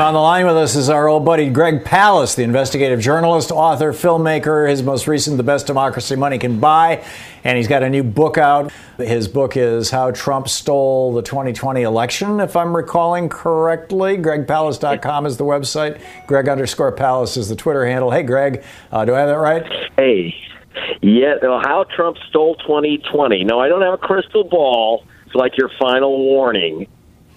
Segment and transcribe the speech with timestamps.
[0.00, 3.92] On the line with us is our old buddy Greg Palast, the investigative journalist, author,
[3.92, 4.66] filmmaker.
[4.66, 7.04] His most recent, The Best Democracy Money Can Buy.
[7.44, 8.72] And he's got a new book out.
[8.96, 14.16] His book is How Trump Stole the 2020 Election, if I'm recalling correctly.
[14.16, 16.00] GregPalast.com is the website.
[16.26, 18.10] Greg underscore Palast is the Twitter handle.
[18.10, 19.70] Hey, Greg, uh, do I have that right?
[19.98, 20.34] Hey.
[21.02, 23.44] Yeah, well, how Trump stole 2020.
[23.44, 25.04] No, I don't have a crystal ball.
[25.26, 26.86] It's like your final warning.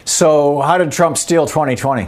[0.05, 2.07] So, how did Trump steal 2020?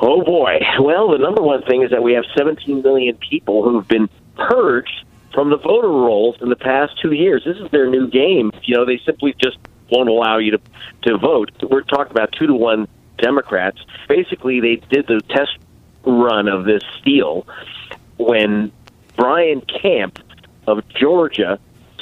[0.00, 0.60] Oh boy.
[0.80, 5.04] Well, the number one thing is that we have 17 million people who've been purged
[5.34, 7.42] from the voter rolls in the past two years.
[7.44, 8.52] This is their new game.
[8.62, 9.58] You know, they simply just
[9.90, 10.60] won't allow you to
[11.02, 11.50] to vote.
[11.62, 12.88] We're talking about two to one
[13.18, 13.78] Democrats.
[14.08, 15.58] Basically, they did the test
[16.04, 17.46] run of this steal
[18.16, 18.72] when
[19.16, 20.18] Brian Kemp
[20.66, 21.58] of Georgia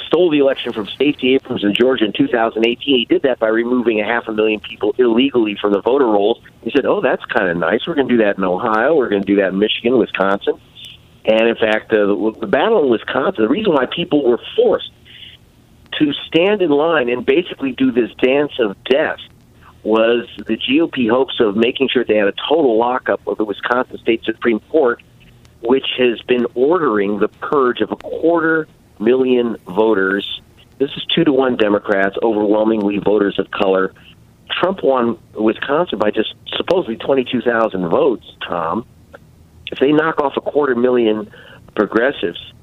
[0.07, 2.97] stole the election from Stacey Abrams in Georgia in 2018.
[2.99, 6.41] He did that by removing a half a million people illegally from the voter rolls.
[6.61, 7.85] He said, "Oh, that's kind of nice.
[7.85, 8.95] We're going to do that in Ohio.
[8.95, 10.59] We're going to do that in Michigan, Wisconsin."
[11.25, 14.91] And in fact, uh, the, the battle in Wisconsin, the reason why people were forced
[15.99, 19.19] to stand in line and basically do this dance of death
[19.83, 23.97] was the GOP hopes of making sure they had a total lockup of the Wisconsin
[23.99, 25.01] State Supreme Court,
[25.61, 28.67] which has been ordering the purge of a quarter
[28.99, 30.41] million voters.
[30.79, 33.93] This is two to one Democrats, overwhelmingly voters of color.
[34.49, 38.85] Trump won Wisconsin by just supposedly 22,000 votes, Thom.
[39.71, 41.31] If they knock off a quarter million
[41.75, 42.53] progressives,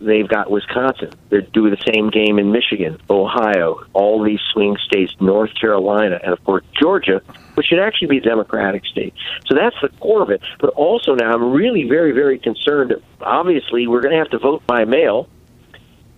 [0.00, 1.10] they've got Wisconsin.
[1.28, 6.32] They're doing the same game in Michigan, Ohio, all these swing states, North Carolina, and
[6.32, 7.20] of course Georgia,
[7.54, 9.14] which should actually be a Democratic state.
[9.46, 10.40] So that's the core of it.
[10.60, 12.94] But also now I'm really very, very concerned.
[13.20, 15.28] Obviously, we're going to have to vote by mail.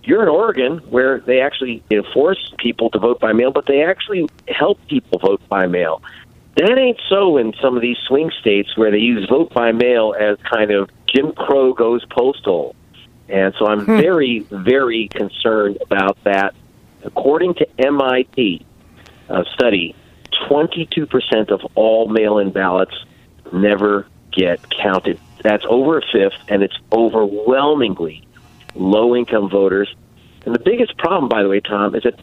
[0.03, 3.65] You're in Oregon, where they actually you know, force people to vote by mail, but
[3.65, 6.01] they actually help people vote by mail.
[6.55, 10.15] That ain't so in some of these swing states where they use vote by mail
[10.19, 12.75] as kind of Jim Crow goes postal.
[13.27, 16.55] And so I'm very, very concerned about that.
[17.03, 18.65] According to MIT
[19.29, 19.95] uh, study,
[20.49, 22.95] 22% of all mail-in ballots
[23.53, 25.19] never get counted.
[25.43, 28.27] That's over a fifth, and it's overwhelmingly
[28.75, 29.93] low-income voters.
[30.45, 32.19] And the biggest problem, by the way, Thom, is that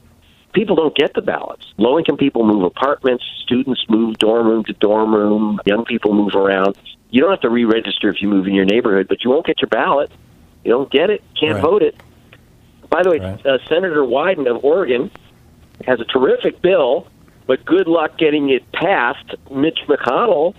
[0.53, 1.67] people don't get the ballots.
[1.77, 6.35] Low income people move apartments, students move dorm room to dorm room, young people move
[6.35, 6.77] around.
[7.11, 9.47] You don't have to re register if you move in your neighborhood, but you won't
[9.47, 10.11] get your ballot.
[10.65, 11.63] You don't get it, can't Right.
[11.63, 11.95] vote it.
[12.91, 13.47] By the way, Right.
[13.47, 15.11] uh, Senator Wyden of Oregon
[15.87, 17.07] has a terrific bill,
[17.47, 19.35] but good luck getting it passed.
[19.51, 20.55] Mitch McConnell,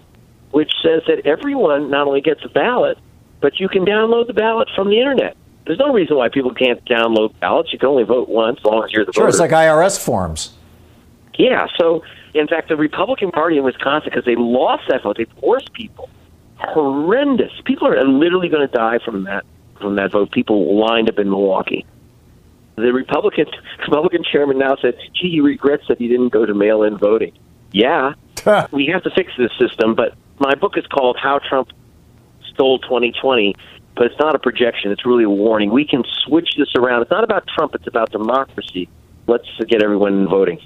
[0.52, 2.98] which says that everyone not only gets a ballot,
[3.42, 5.36] but you can download the ballot from the internet.
[5.68, 7.72] There's no reason why people can't download ballots.
[7.74, 9.30] You can only vote once, as long as you're the Sure, voter.
[9.30, 10.54] it's like IRS forms.
[11.38, 12.02] Yeah, so
[12.34, 16.10] in fact, the Republican Party in Wisconsin, because they lost that vote, they forced people.
[16.58, 17.52] Horrendous.
[17.66, 19.46] People are literally going to die from that
[19.80, 20.32] from that vote.
[20.32, 21.86] People lined up in Milwaukee.
[22.78, 23.46] The Republican
[23.80, 27.34] Republican chairman now said, "Gee, he regrets that he didn't go to mail-in voting."
[27.74, 28.14] Yeah,
[28.72, 29.94] we have to fix this system.
[29.94, 31.70] But my book is called "How Trump
[32.54, 33.56] Stole 2020."
[33.98, 34.92] But it's not a projection.
[34.92, 35.72] It's really a warning.
[35.72, 37.02] We can switch this around.
[37.02, 37.74] It's not about Trump.
[37.74, 38.88] It's about democracy.
[39.26, 40.60] Let's get everyone voting.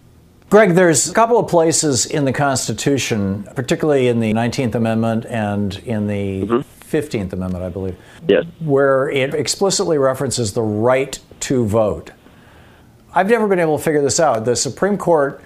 [0.49, 5.77] Greg, there's a couple of places in the Constitution, particularly in the 19th Amendment and
[5.85, 6.57] in the mm-hmm.
[6.97, 7.95] 15th Amendment, I believe.
[8.27, 8.43] Yes.
[8.59, 12.11] Where it explicitly references the right to vote.
[13.13, 14.43] I've never been able to figure this out.
[14.43, 15.41] The Supreme Court,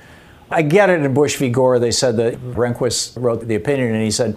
[0.49, 1.49] I get it in Bush v.
[1.49, 4.35] Gore, they said that Rehnquist wrote the opinion and he said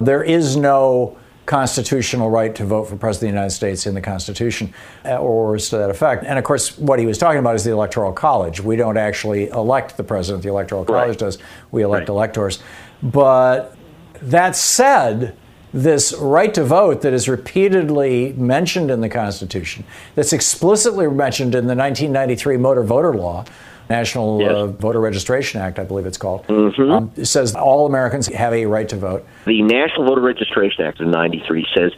[0.00, 1.16] there is no
[1.48, 4.72] constitutional right to vote for President of the United States in the Constitution,
[5.06, 6.24] uh, or words to that effect.
[6.24, 8.60] And of course, what he was talking about is the Electoral College.
[8.62, 11.18] We don't actually elect the president, the Electoral College Right.
[11.18, 11.38] does.
[11.72, 12.14] We elect Right.
[12.14, 12.58] electors.
[13.02, 13.74] But
[14.20, 15.32] that said,
[15.72, 19.84] this right to vote that is repeatedly mentioned in the Constitution,
[20.14, 23.44] that's explicitly mentioned in the 1993 Motor Voter Law,
[23.88, 24.50] National Yes.
[24.52, 28.66] uh, Voter Registration Act, I believe it's called, um, it says all Americans have a
[28.66, 29.26] right to vote.
[29.46, 31.92] The National Voter Registration Act of 93 says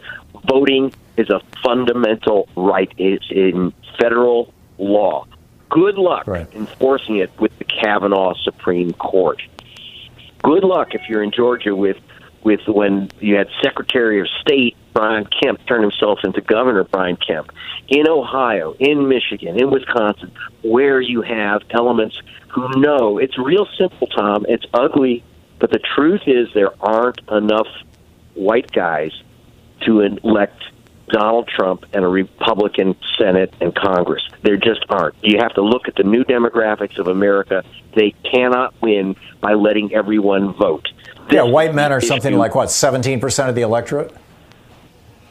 [0.45, 2.91] voting is a fundamental right.
[2.97, 5.25] It's in federal law.
[5.69, 6.47] Good luck Right.
[6.53, 9.41] enforcing it with the Kavanaugh Supreme Court.
[10.43, 11.97] Good luck if you're in Georgia with
[12.43, 17.51] with when you had Secretary of State Brian Kemp turn himself into Governor Brian Kemp.
[17.87, 20.31] In Ohio, in Michigan, in Wisconsin,
[20.63, 24.45] where you have elements who know it's real simple, Thom.
[24.49, 25.23] It's ugly,
[25.59, 27.67] but the truth is there aren't enough
[28.33, 29.11] white guys
[29.81, 30.63] to elect
[31.09, 34.23] Donald Trump and a Republican Senate and Congress.
[34.43, 35.15] There just aren't.
[35.21, 37.63] You have to look at the new demographics of America.
[37.95, 40.87] They cannot win by letting everyone vote.
[41.29, 44.13] Yeah, white men are something like what, 17% of the electorate?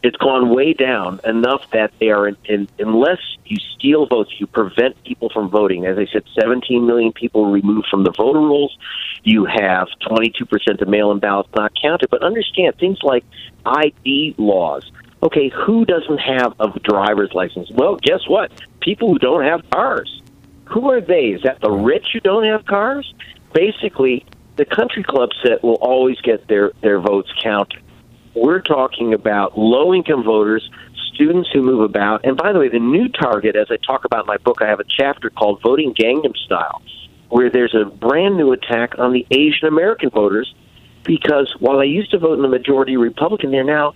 [0.03, 4.47] It's gone way down enough that they are, in, in, unless you steal votes, you
[4.47, 5.85] prevent people from voting.
[5.85, 8.77] As I said, 17 million people removed from the voter rolls.
[9.25, 12.09] You have 22% of mail in ballots not counted.
[12.11, 13.25] But understand things like
[13.67, 14.91] ID laws.
[15.23, 17.71] Okay, who doesn't have a driver's license?
[17.71, 18.51] Well, guess what?
[18.81, 20.23] People who don't have cars.
[20.67, 21.27] Who are they?
[21.31, 23.13] Is that the rich who don't have cars?
[23.53, 24.25] Basically,
[24.61, 27.83] the country club set will always get their, their votes counted.
[28.35, 30.69] We're talking about low income voters,
[31.15, 32.27] students who move about.
[32.27, 34.69] And by the way, the new target, as I talk about in my book, I
[34.69, 36.83] have a chapter called Voting Gangnam Style,
[37.31, 40.55] where there's a brand new attack on the Asian American voters
[41.05, 43.95] because while they used to vote in the majority Republican, they're now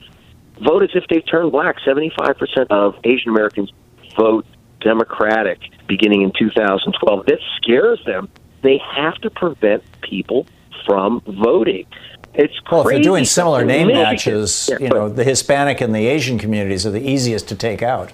[0.63, 1.77] vote as if they've turned black.
[1.87, 3.71] 75% of Asian Americans
[4.17, 4.47] vote
[4.81, 7.27] Democratic beginning in 2012.
[7.27, 8.31] This scares them.
[8.65, 10.47] They have to prevent people
[10.87, 11.87] from voting.
[12.33, 16.07] It's Well, if they're doing similar name matches, Yeah, you know, the Hispanic and the
[16.07, 18.11] Asian communities are the easiest to take out.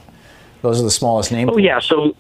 [0.61, 1.49] Those are the smallest name.
[1.49, 1.63] Oh pools.
[1.63, 2.15] yeah, so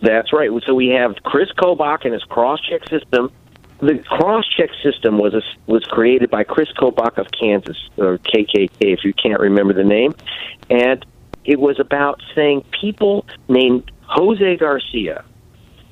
[0.00, 0.48] that's right.
[0.64, 3.32] So we have Chris Kobach and his cross-check system.
[3.80, 9.04] The cross-check system was a, was created by Chris Kobach of Kansas, or KKK, if
[9.04, 10.14] you can't remember the name,
[10.70, 11.04] and
[11.44, 15.24] it was about saying people named Jose Garcia,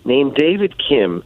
[0.05, 1.23] named David Kim,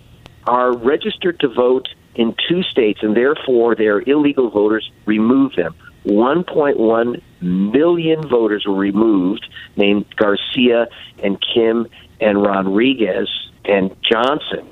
[0.47, 4.91] are registered to vote in two states, and therefore they're illegal voters.
[5.07, 5.75] Remove them.
[6.05, 9.47] 1.1 million voters were removed,
[9.77, 10.89] named Garcia
[11.23, 11.87] and Kim
[12.21, 13.29] and Rodriguez
[13.65, 14.69] and Johnson,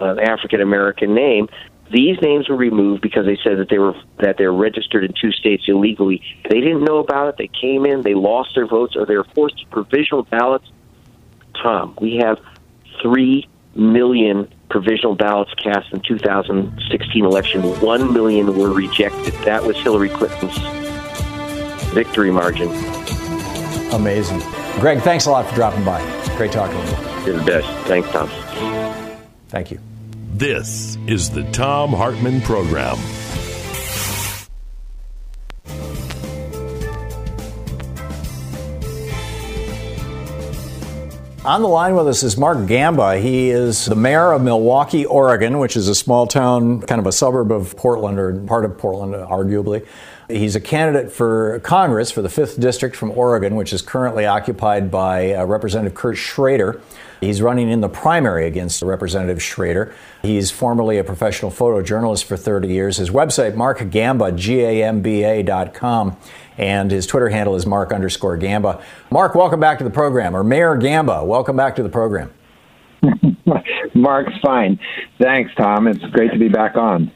[0.00, 1.48] an African American name.
[1.90, 5.30] These names were removed because they said that they were that they're registered in two
[5.32, 6.22] states illegally.
[6.48, 7.36] They didn't know about it.
[7.36, 10.70] They came in, they lost their votes, or they were forced to provisional ballots.
[11.62, 12.38] Thom, we have
[13.02, 17.62] three million provisional ballots cast in 2016 election.
[17.80, 19.34] One million were rejected.
[19.44, 20.58] That was Hillary Clinton's
[21.92, 22.68] victory margin.
[23.92, 24.40] Amazing.
[24.80, 26.00] Greg, thanks a lot for dropping by.
[26.36, 27.26] Great talking to you.
[27.26, 27.68] You're the best.
[27.86, 28.28] Thanks, Thom.
[29.48, 29.78] Thank you.
[30.34, 32.96] This is the Thom Hartmann Program.
[41.44, 43.18] On the line with us is Mark Gamba.
[43.18, 47.10] He is the mayor of Milwaukie, Oregon, which is a small town, kind of a
[47.10, 49.84] suburb of Portland, or part of Portland, arguably.
[50.28, 54.88] He's a candidate for Congress for the 5th District from Oregon, which is currently occupied
[54.88, 56.80] by uh, Representative Kurt Schrader.
[57.20, 59.92] He's running in the primary against Representative Schrader.
[60.22, 62.98] He's formerly a professional photojournalist for 30 years.
[62.98, 64.32] His website, markgamba,
[66.58, 68.82] and his Twitter handle is mark underscore gamba.
[69.10, 72.32] Mark, welcome back to the program, or Mayor Gamba, welcome back to the program.
[73.94, 74.78] Mark's fine.
[75.20, 75.86] Thanks, Thom.
[75.86, 77.10] It's great to be back on.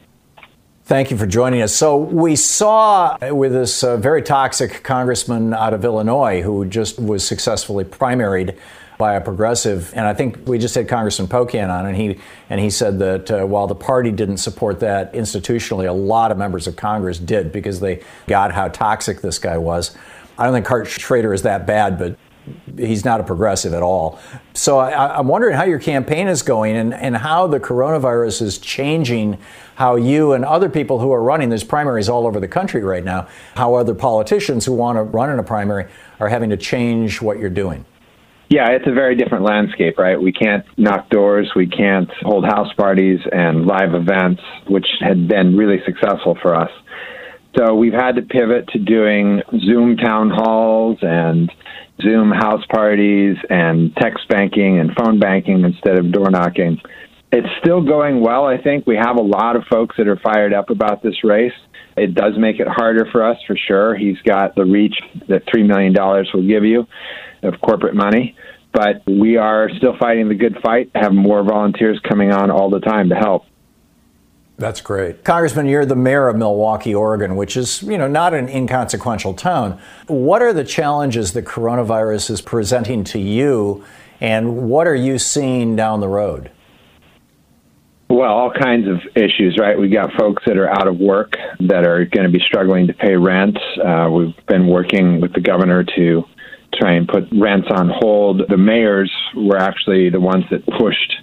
[0.83, 1.75] Thank you for joining us.
[1.75, 7.27] So, we saw with this uh, very toxic congressman out of Illinois who just was
[7.27, 8.57] successfully primaried
[8.97, 12.59] by a progressive, and I think we just had Congressman Pocan on, and he and
[12.59, 16.65] he said that uh, while the party didn't support that institutionally, a lot of members
[16.67, 19.95] of Congress did because they got how toxic this guy was.
[20.37, 22.17] I don't think Kurt Schrader is that bad, but
[22.77, 24.19] he's not a progressive at all.
[24.53, 28.57] So I, am wondering how your campaign is going and, and how the coronavirus is
[28.57, 29.37] changing
[29.75, 33.03] how you and other people who are running, there's primaries all over the country right
[33.03, 35.85] now, how other politicians who want to run in a primary
[36.19, 37.85] are having to change what you're doing.
[38.49, 40.21] Yeah, it's a very different landscape, right?
[40.21, 45.57] We can't knock doors, we can't hold house parties and live events, which had been
[45.57, 46.71] really successful for us.
[47.57, 51.51] So we've had to pivot to doing Zoom town halls and
[52.01, 56.79] Zoom house parties and text banking and phone banking instead of door knocking.
[57.31, 58.87] It's still going well, I think.
[58.87, 61.53] We have a lot of folks that are fired up about this race.
[61.97, 63.97] It does make it harder for us for sure.
[63.97, 64.95] He's got the reach
[65.27, 65.93] that $3 million
[66.33, 66.87] will give you
[67.47, 68.35] of corporate money.
[68.73, 72.79] But we are still fighting the good fight, have more volunteers coming on all the
[72.79, 73.45] time to help.
[74.57, 75.23] That's great.
[75.23, 79.79] Congressman, you're the mayor of Milwaukie, Oregon, which is, you know, not an inconsequential town.
[80.07, 83.85] What are the challenges that coronavirus is presenting to you,
[84.19, 86.51] and what are you seeing down the road?
[88.09, 89.77] Well, all kinds of issues, right?
[89.77, 92.93] We got folks that are out of work that are going to be struggling to
[92.93, 93.57] pay rent.
[93.83, 96.23] Uh, we've been working with the governor to
[96.79, 98.41] try and put rents on hold.
[98.49, 101.13] The mayors were actually the ones that pushed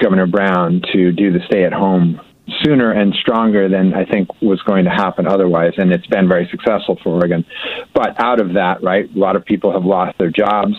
[0.00, 2.20] Governor Brown to do the stay at home
[2.64, 5.72] sooner and stronger than I think was going to happen otherwise.
[5.76, 7.44] And it's been very successful for Oregon.
[7.94, 10.74] But out of that, right, a lot of people have lost their jobs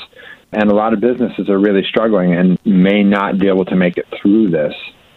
[0.52, 3.98] and a lot of businesses are really struggling and may not be able to make
[3.98, 4.74] it through this.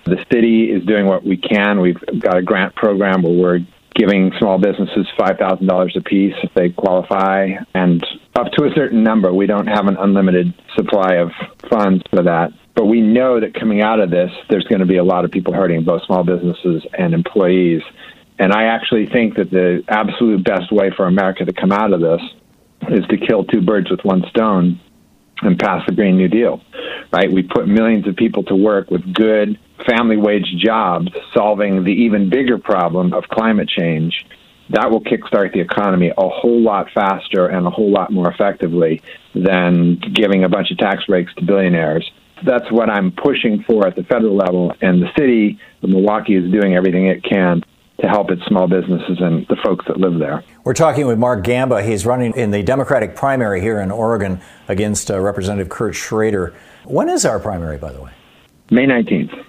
[0.06, 1.80] The city is doing what we can.
[1.80, 3.58] We've got a grant program where we're
[3.96, 9.32] giving small businesses $5,000 a piece if they qualify, and up to a certain number.
[9.32, 11.30] We don't have an unlimited supply of
[11.70, 12.50] funds for that.
[12.74, 15.30] But we know that coming out of this, there's going to be a lot of
[15.30, 17.80] people hurting, both small businesses and employees.
[18.38, 22.00] And I actually think that the absolute best way for America to come out of
[22.00, 22.20] this
[22.90, 24.78] is to kill two birds with one stone
[25.40, 26.60] and pass the Green New Deal.
[27.10, 27.32] Right?
[27.32, 32.30] We put millions of people to work with good family wage jobs, solving the even
[32.30, 34.24] bigger problem of climate change,
[34.70, 39.02] that will kickstart the economy a whole lot faster and a whole lot more effectively
[39.34, 42.10] than giving a bunch of tax breaks to billionaires.
[42.44, 46.52] That's what I'm pushing for at the federal level, and the city of Milwaukie is
[46.52, 47.62] doing everything it can
[48.00, 50.44] to help its small businesses and the folks that live there.
[50.64, 51.82] We're talking with Mark Gamba.
[51.82, 56.54] He's running in the Democratic primary here in Oregon against uh, Representative Kurt Schrader.
[56.84, 58.10] When is our primary, by the way?
[58.70, 59.44] May 19th.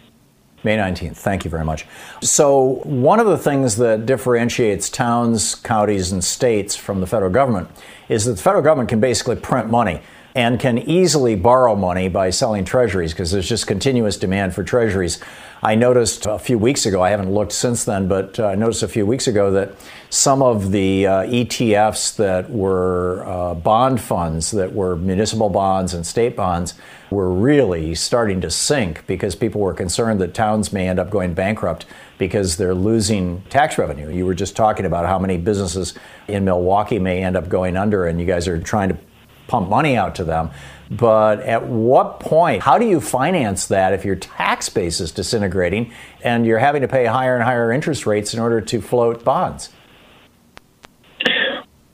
[0.67, 1.15] May 19th.
[1.15, 1.85] Thank you very much.
[2.21, 7.69] So, one of the things that differentiates towns, counties, and states from the federal government
[8.09, 10.01] is that the federal government can basically print money
[10.35, 15.19] and can easily borrow money by selling treasuries because there's just continuous demand for treasuries.
[15.63, 18.83] I noticed a few weeks ago, I haven't looked since then, but uh, I noticed
[18.83, 19.71] a few weeks ago that
[20.09, 26.05] some of the uh, ETFs that were uh, bond funds, that were municipal bonds and
[26.05, 26.75] state bonds,
[27.09, 31.33] were really starting to sink because people were concerned that towns may end up going
[31.33, 31.85] bankrupt
[32.17, 34.09] because they're losing tax revenue.
[34.13, 35.93] You were just talking about how many businesses
[36.27, 38.97] in Milwaukie may end up going under, and you guys are trying to
[39.47, 40.51] pump money out to them.
[40.89, 45.91] But at what point, how do you finance that if your tax base is disintegrating
[46.23, 49.69] and you're having to pay higher and higher interest rates in order to float bonds?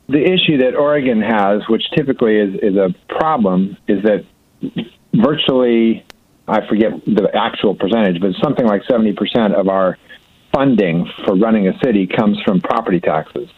[0.10, 4.26] The issue that Oregon has, which typically is, is a problem, is that
[5.14, 6.06] virtually,
[6.48, 9.98] I forget the actual percentage, but something like 70% of our
[10.54, 13.50] funding for running a city comes from property taxes.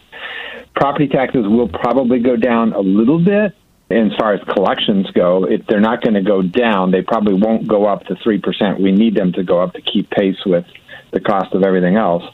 [0.74, 3.54] Property taxes will probably go down a little bit
[3.90, 7.68] as far as collections go, if they're not going to go down, they probably won't
[7.68, 8.80] go up to 3%.
[8.80, 10.64] We need them to go up to keep pace with
[11.12, 12.24] the cost of everything else.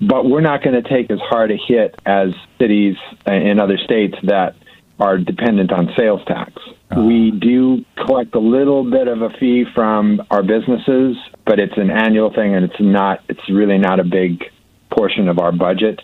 [0.00, 2.96] But we're not going to take as hard a hit as cities
[3.26, 4.56] in other states that
[4.98, 6.52] are dependent on sales tax.
[6.90, 7.02] Uh-huh.
[7.02, 11.90] We do collect a little bit of a fee from our businesses, but it's an
[11.90, 14.44] annual thing and it's not it's really not a big
[14.90, 16.00] portion of our budget.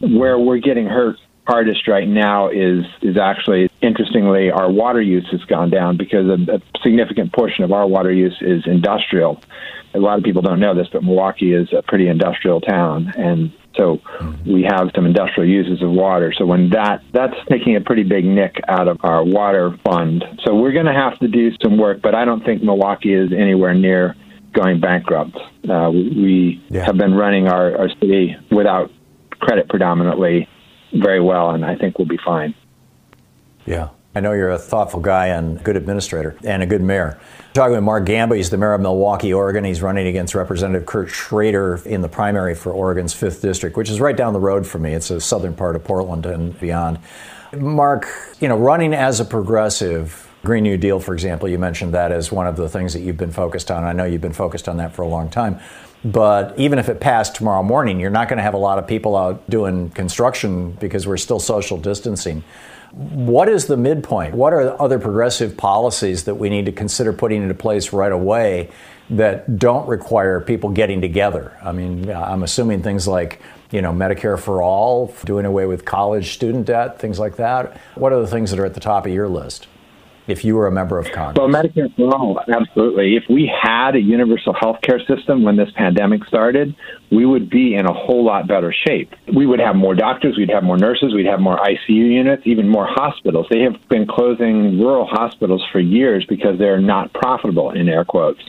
[0.00, 5.42] Where we're getting hurt hardest right now is is actually interestingly our water use has
[5.44, 9.40] gone down because a, a significant portion of our water use is industrial.
[9.94, 13.52] A lot of people don't know this, but Milwaukie is a pretty industrial town, and
[13.76, 14.52] so mm-hmm.
[14.52, 16.32] we have some industrial uses of water.
[16.36, 20.24] So when that that's taking a pretty big nick out of our water fund.
[20.44, 23.32] So we're going to have to do some work, but I don't think Milwaukie is
[23.32, 24.14] anywhere near
[24.52, 25.36] going bankrupt.
[25.68, 26.84] Uh, we yeah.
[26.84, 28.90] have been running our, our city without
[29.40, 30.48] credit predominantly
[30.92, 32.54] very well, and I think we'll be fine.
[33.68, 33.90] Yeah.
[34.14, 37.20] I know you're a thoughtful guy and good administrator and a good mayor.
[37.52, 39.62] Talking with Mark Gamba, he's the mayor of Milwaukie, Oregon.
[39.62, 44.00] He's running against Representative Kurt Schrader in the primary for Oregon's 5th District, which is
[44.00, 44.94] right down the road from me.
[44.94, 46.98] It's a southern part of Portland and beyond.
[47.56, 48.08] Mark,
[48.40, 52.32] you know, running as a progressive, Green New Deal, for example, you mentioned that as
[52.32, 53.84] one of the things that you've been focused on.
[53.84, 55.60] I know you've been focused on that for a long time.
[56.04, 58.86] But even if it passed tomorrow morning, you're not going to have a lot of
[58.86, 62.44] people out doing construction because we're still social distancing.
[62.92, 64.34] What is the midpoint?
[64.34, 68.70] What are other progressive policies that we need to consider putting into place right away
[69.10, 71.56] that don't require people getting together?
[71.62, 76.32] I mean, I'm assuming things like, you know, Medicare for all, doing away with college
[76.32, 77.78] student debt, things like that.
[77.94, 79.68] What are the things that are at the top of your list?
[80.28, 81.38] If you were a member of Congress?
[81.38, 83.16] Well, Medicare for all, absolutely.
[83.16, 86.76] If we had a universal health care system when this pandemic started,
[87.10, 89.14] we would be in a whole lot better shape.
[89.34, 92.68] We would have more doctors, we'd have more nurses, we'd have more ICU units, even
[92.68, 93.46] more hospitals.
[93.50, 98.42] They have been closing rural hospitals for years because they're not profitable, in air quotes.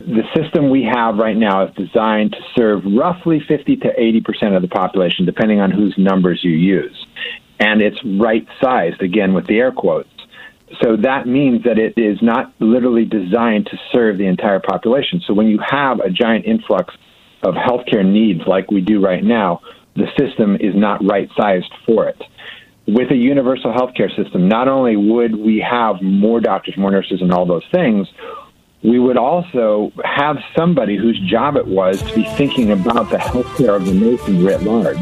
[0.00, 4.54] The system we have right now is designed to serve roughly 50 to 80 percent
[4.54, 7.06] of the population, depending on whose numbers you use.
[7.60, 10.08] And it's right sized, again, with the air quotes.
[10.82, 15.22] So that means that it is not literally designed to serve the entire population.
[15.26, 16.94] So when you have a giant influx
[17.42, 19.60] of healthcare needs like we do right now,
[19.96, 22.20] the system is not right sized for it.
[22.86, 27.32] With a universal healthcare system, not only would we have more doctors, more nurses, and
[27.32, 28.08] all those things,
[28.82, 33.76] we would also have somebody whose job it was to be thinking about the healthcare
[33.76, 34.96] of the nation writ large.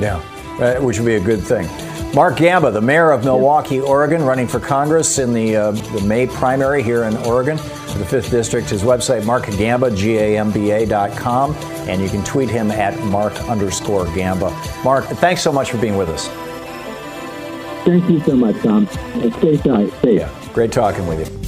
[0.00, 0.16] Yeah,
[0.58, 1.68] uh, which would be a good thing.
[2.12, 6.26] Mark Gamba, the mayor of Milwaukie, Oregon, running for Congress in the, uh, the May
[6.26, 8.68] primary here in Oregon, the 5th District.
[8.68, 11.54] His website, markgamba, G-A-M-B-A dot com,
[11.88, 14.50] and you can tweet him at mark underscore gamba.
[14.82, 16.26] Mark, thanks so much for being with us.
[17.84, 18.88] Thank you so much, Thom.
[19.38, 19.94] Stay safe.
[20.02, 21.39] Yeah, great talking with you.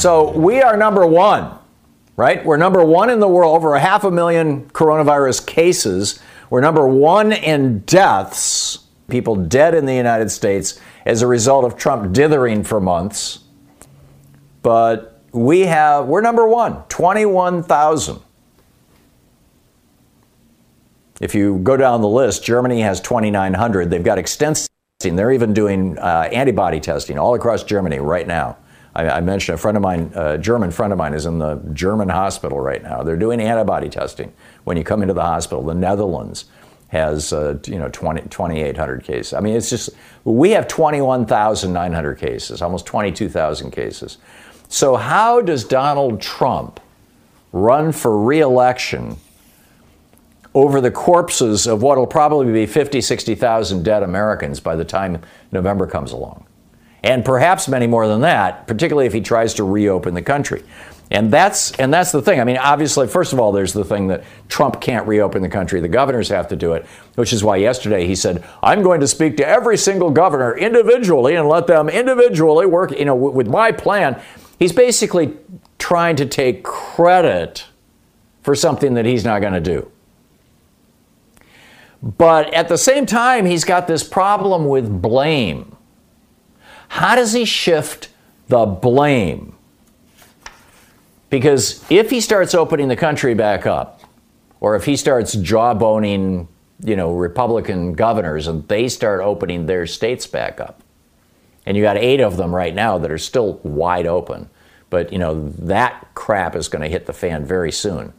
[0.00, 1.58] So we are number one,
[2.16, 2.42] right?
[2.42, 6.18] We're number one in the world, over a half a million coronavirus cases.
[6.48, 8.78] We're number one in deaths,
[9.08, 13.40] people dead in the United States as a result of Trump dithering for months.
[14.62, 18.20] But we have, we're number one, 21,000.
[21.20, 23.90] If you go down the list, Germany has 2,900.
[23.90, 25.16] They've got extensive testing.
[25.16, 28.56] They're even doing uh, antibody testing all across Germany right now.
[28.94, 31.56] I, I, mentioned a friend of mine, a German friend of mine, is in the
[31.72, 33.02] German hospital right now.
[33.02, 34.32] They're doing antibody testing
[34.64, 35.64] when you come into the hospital.
[35.64, 36.46] The Netherlands
[36.88, 39.32] has, uh, you know, 20, 2,800 cases.
[39.32, 39.90] I mean, it's just,
[40.24, 44.18] we have 21,900 cases, almost 22,000 cases.
[44.68, 46.80] So, how does Donald Trump
[47.52, 49.16] run for reelection
[50.52, 55.22] over the corpses of what will probably be 50, 60,000 dead Americans by the time
[55.52, 56.44] November comes along?
[57.02, 60.62] And perhaps many more than that, particularly if he tries to reopen the country.
[61.12, 62.40] And that's and that's the thing.
[62.40, 65.80] I mean, obviously, first of all, there's the thing that Trump can't reopen the country.
[65.80, 66.86] The governors have to do it,
[67.16, 71.34] which is why yesterday he said, "I'm going to speak to every single governor individually
[71.34, 74.20] and let them individually work, you know, with my plan."
[74.60, 75.36] He's basically
[75.78, 77.66] trying to take credit
[78.42, 79.90] for something that he's not going to do.
[82.02, 85.76] But at the same time, he's got this problem with blame.
[86.90, 88.08] How does he shift
[88.48, 89.54] the blame?
[91.30, 94.00] Because if he starts opening the country back up,
[94.58, 96.48] or if he starts jawboning,
[96.84, 100.82] you know, Republican governors and they start opening their states back up,
[101.64, 104.50] and you got eight of them right now that are still wide open,
[104.90, 108.12] but you know that crap is going to hit the fan very soon.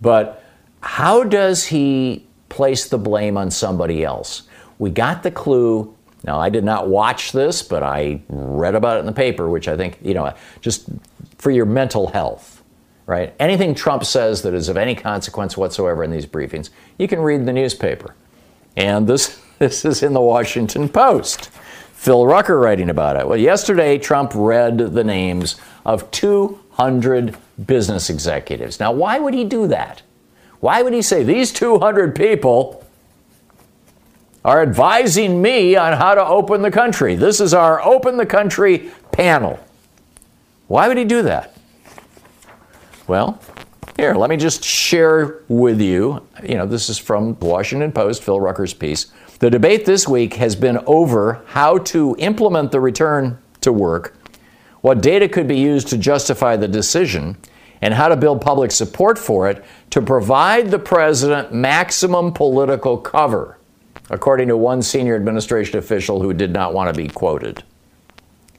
[0.00, 0.42] But
[0.80, 4.44] how does he place the blame on somebody else?
[4.78, 5.95] We got the clue
[6.26, 9.68] now, I did not watch this, but I read about it in the paper, which
[9.68, 10.88] I think, you know, just
[11.38, 12.64] for your mental health,
[13.06, 13.32] right?
[13.38, 17.36] Anything Trump says that is of any consequence whatsoever in these briefings, you can read
[17.36, 18.16] in the newspaper.
[18.76, 21.50] And this, this is in the Washington Post.
[21.94, 23.26] Phil Rucker writing about it.
[23.26, 28.80] Well, yesterday, Trump read the names of 200 business executives.
[28.80, 30.02] Now, why would he do that?
[30.60, 32.85] Why would he say these 200 people
[34.46, 37.16] are advising me on how to open the country.
[37.16, 39.58] This is our Open the Country panel.
[40.68, 41.56] Why would he do that?
[43.08, 43.40] Well,
[43.96, 46.24] here, let me just share with you.
[46.44, 49.06] You know, this is from Washington Post, Phil Rucker's piece.
[49.40, 54.16] The debate this week has been over how to implement the return to work,
[54.80, 57.36] what data could be used to justify the decision,
[57.82, 63.55] and how to build public support for it to provide the president maximum political cover
[64.10, 67.62] according to one senior administration official who did not want to be quoted.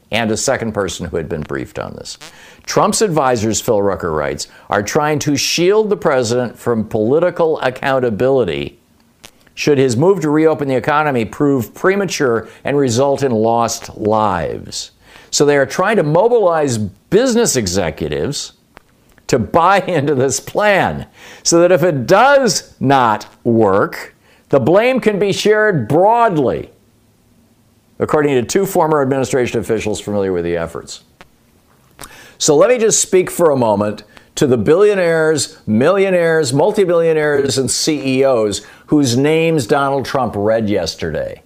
[0.10, 2.17] and a second person who had been briefed on this.
[2.65, 8.79] Trump's advisors, Phil Rucker writes, are trying to shield the president from political accountability
[9.53, 14.91] should his move to reopen the economy prove premature and result in lost lives.
[15.31, 18.53] So they are trying to mobilize business executives
[19.25, 21.07] to buy into this plan
[21.43, 24.15] so that if it does not work,
[24.49, 26.71] the blame can be shared broadly,
[27.99, 31.03] according to two former administration officials familiar with the efforts.
[32.38, 34.03] So let me just speak for a moment
[34.36, 41.41] to the billionaires, millionaires, multimillionaires, and CEOs whose names Donald Trump read yesterday.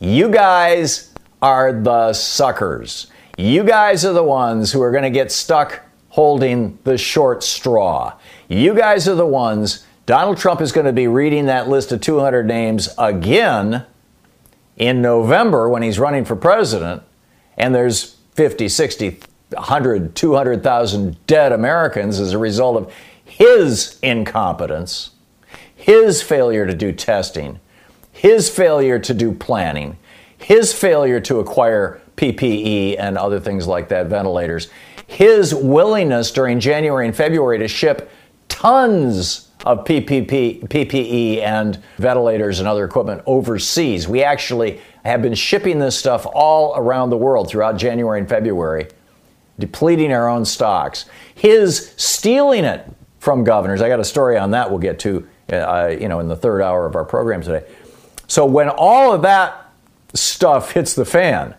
[0.00, 3.06] You guys are the suckers.
[3.38, 8.12] You guys are the ones who are going to get stuck holding the short straw.
[8.48, 9.86] You guys are the ones.
[10.04, 13.86] Donald Trump is going to be reading that list of 200 names again
[14.76, 17.02] in November when he's running for president,
[17.56, 22.92] and there's 50, 60, 100, 200,000 dead Americans as a result of
[23.24, 25.10] his incompetence,
[25.74, 27.60] his failure to do testing,
[28.10, 29.96] his failure to do planning,
[30.36, 34.68] his failure to acquire PPE and other things like that, ventilators,
[35.06, 38.10] his willingness during January and February to ship
[38.48, 44.08] tons of PPP, PPE and ventilators and other equipment overseas.
[44.08, 48.88] We actually have been shipping this stuff all around the world throughout January and February
[49.58, 52.84] depleting our own stocks, his stealing it
[53.20, 53.80] from governors.
[53.80, 56.62] I got a story on that we'll get to, uh, you know, in the third
[56.62, 57.64] hour of our program today.
[58.26, 59.70] So when all of that
[60.14, 61.54] stuff hits the fan,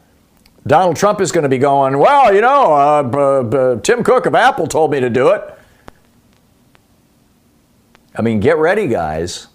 [0.65, 4.67] Donald Trump is going to be going, well, you know, uh, Tim Cook of Apple
[4.67, 5.57] told me to do it.
[8.15, 9.47] I mean, get ready, guys.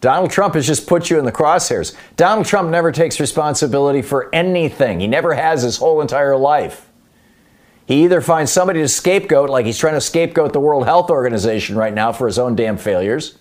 [0.00, 1.96] Donald Trump has just put you in the crosshairs.
[2.16, 5.00] Donald Trump never takes responsibility for anything.
[5.00, 6.90] He never has his whole entire life.
[7.86, 11.76] He either finds somebody to scapegoat, like he's trying to scapegoat the World Health Organization
[11.76, 13.38] right now for his own damn failures.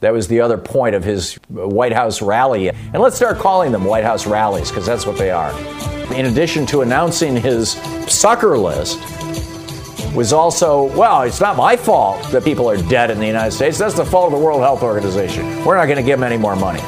[0.00, 2.68] That was the other point of his White House rally.
[2.68, 5.50] And let's start calling them White House rallies, because that's what they are.
[6.14, 7.72] In addition to announcing his
[8.06, 9.00] sucker list,
[10.14, 13.78] was also, well, it's not my fault that people are dead in the United States.
[13.78, 15.64] That's the fault of the World Health Organization.
[15.64, 16.80] We're not going to give them any more money.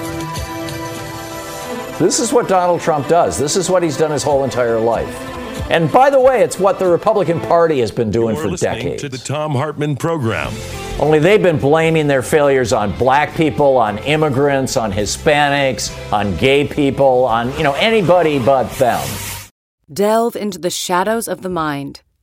[1.99, 3.39] This is what Donald Trump does.
[3.39, 5.15] This is what he's done his whole entire life.
[5.71, 8.83] And by the way, it's what the Republican Party has been doing You're for listening
[8.83, 9.03] decades.
[9.03, 10.53] to the Thom Hartmann program.
[10.99, 16.67] Only they've been blaming their failures on black people, on immigrants, on Hispanics, on gay
[16.67, 19.07] people, on, you know, anybody but them.
[19.93, 22.01] Delve into the shadows of the mind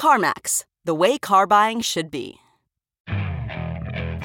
[0.00, 2.36] CarMax, the way car buying should be.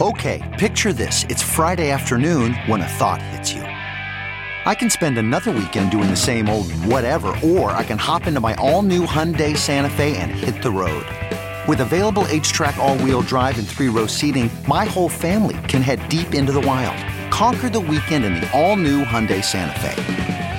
[0.01, 1.25] Okay, picture this.
[1.27, 3.61] It's Friday afternoon when a thought hits you.
[3.61, 8.39] I can spend another weekend doing the same old whatever, or I can hop into
[8.39, 11.05] my all new Hyundai Santa Fe and hit the road.
[11.67, 15.81] With available H track, all wheel drive, and three row seating, my whole family can
[15.81, 16.97] head deep into the wild.
[17.31, 20.58] Conquer the weekend in the all new Hyundai Santa Fe.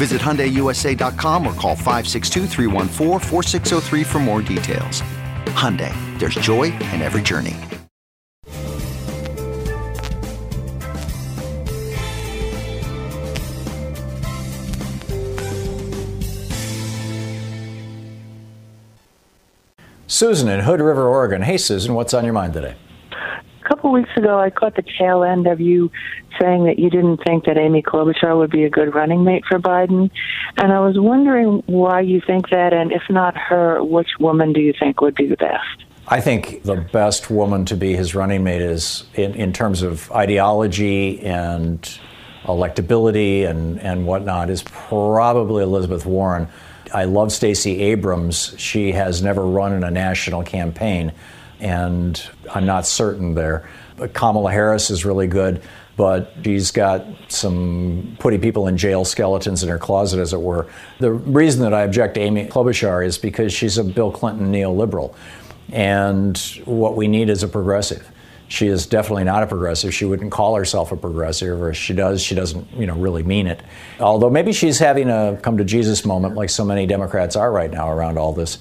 [0.00, 2.46] Visit HyundaiUSA.com or call 562
[4.02, 5.02] for more details.
[5.60, 7.54] Hyundai, there's joy in every journey.
[20.06, 21.42] Susan in Hood River, Oregon.
[21.42, 22.74] Hey, Susan, what's on your mind today?
[23.80, 25.90] Couple weeks ago, I caught the tail end of you
[26.38, 29.58] saying that you didn't think that Amy Klobuchar would be a good running mate for
[29.58, 30.10] Biden.
[30.58, 34.60] And I was wondering why you think that, and if not her, which woman do
[34.60, 35.64] you think would be the best?
[36.08, 40.12] I think the best woman to be his running mate is, in, in terms of
[40.12, 41.80] ideology and
[42.44, 46.48] electability and, and whatnot, is probably Elizabeth Warren.
[46.92, 48.54] I love Stacey Abrams.
[48.58, 51.12] She has never run in a national campaign,
[51.60, 53.68] and I'm not certain there.
[53.96, 55.62] But Kamala Harris is really good,
[55.96, 60.66] but she's got some putting people in jail skeletons in her closet, as it were.
[60.98, 65.14] The reason that I object to Amy Klobuchar is because she's a Bill Clinton neoliberal,
[65.70, 68.10] and what we need is a progressive.
[68.48, 69.94] She is definitely not a progressive.
[69.94, 73.22] She wouldn't call herself a progressive, or if she does, she doesn't, you know, really
[73.22, 73.62] mean it.
[74.00, 77.70] Although maybe she's having a come to Jesus moment, like so many Democrats are right
[77.70, 78.58] now around all this.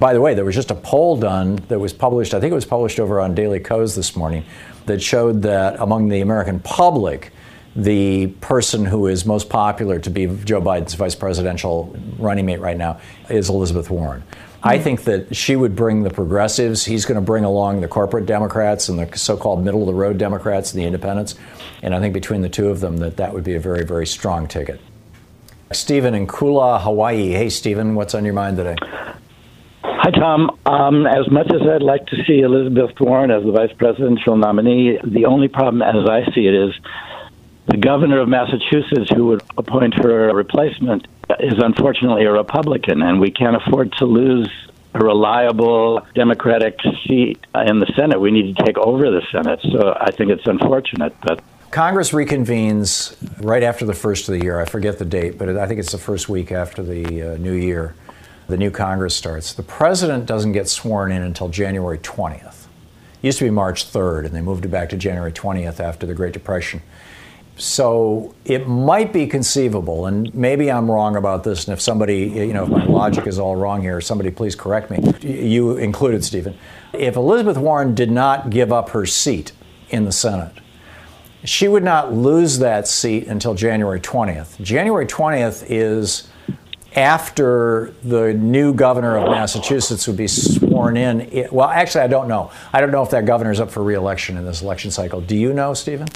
[0.00, 2.32] By the way, there was just a poll done that was published.
[2.32, 4.44] I think it was published over on Daily Kos this morning,
[4.86, 7.32] that showed that among the American public,
[7.76, 12.78] the person who is most popular to be Joe Biden's vice presidential running mate right
[12.78, 14.24] now is Elizabeth Warren.
[14.62, 14.84] I hmm.
[14.84, 16.84] think that she would bring the progressives.
[16.84, 20.16] He's going to bring along the corporate Democrats and the so-called middle of the road
[20.16, 21.34] Democrats and the independents.
[21.82, 24.06] And I think between the two of them, that that would be a very, very
[24.06, 24.80] strong ticket.
[25.72, 27.28] Stephen in Kula, Hawaii.
[27.28, 28.76] Hey, Stephen, what's on your mind today?
[30.10, 30.58] Hi, Thom.
[30.66, 34.98] Um, as much as I'd like to see Elizabeth Warren as the vice presidential nominee,
[35.04, 36.74] the only problem, as I see it, is
[37.68, 41.06] the governor of Massachusetts, who would appoint her replacement,
[41.38, 44.50] is unfortunately a Republican, and we can't afford to lose
[44.94, 48.20] a reliable Democratic seat in the Senate.
[48.20, 49.60] We need to take over the Senate.
[49.70, 51.40] So I think it's unfortunate, but.
[51.70, 54.60] Congress reconvenes right after the first of the year.
[54.60, 57.52] I forget the date, but I think it's the first week after the uh, new
[57.52, 57.94] year.
[58.50, 59.52] The new Congress starts.
[59.54, 62.66] The president doesn't get sworn in until January 20th.
[63.22, 66.04] It used to be March 3rd, and they moved it back to January 20th after
[66.04, 66.82] the Great Depression.
[67.56, 72.52] So it might be conceivable, and maybe I'm wrong about this, and if somebody, you
[72.52, 74.98] know, if my logic is all wrong here, somebody please correct me.
[75.20, 76.58] You included, Stephen.
[76.92, 79.52] If Elizabeth Warren did not give up her seat
[79.90, 80.54] in the Senate,
[81.44, 84.60] she would not lose that seat until January 20th.
[84.60, 86.28] January 20th is
[86.96, 91.48] after the new governor of Massachusetts would be sworn in.
[91.52, 92.50] Well, actually, I don't know.
[92.72, 95.20] I don't know if that governor is up for reelection in this election cycle.
[95.20, 96.08] Do you know, Stephen?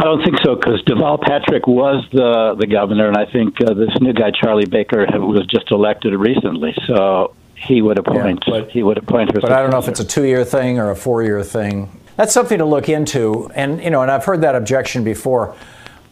[0.00, 3.74] I don't think so because Deval Patrick was the the governor, and I think uh,
[3.74, 8.44] this new guy Charlie Baker was just elected recently, so he would appoint.
[8.46, 9.34] Yeah, but, he would appoint.
[9.34, 11.90] But I don't know if it's a two year thing or a four year thing.
[12.16, 15.56] That's something to look into, and you know, and I've heard that objection before.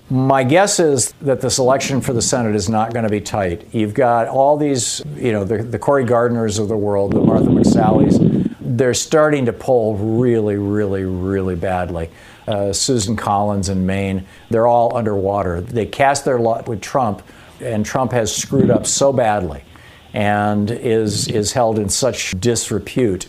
[0.08, 3.74] My guess is that this election for the Senate is not going to be tight.
[3.74, 7.48] You've got all these, you know, the, the Cory Gardners of the world, the Martha
[7.48, 8.54] McSallies.
[8.60, 12.10] They're starting to poll really, really, really badly
[12.48, 15.60] uh, Susan Collins in Maine, they're all underwater.
[15.60, 17.22] They cast their lot with Trump,
[17.60, 19.64] and Trump has screwed up so badly
[20.12, 23.28] and is, is held in such disrepute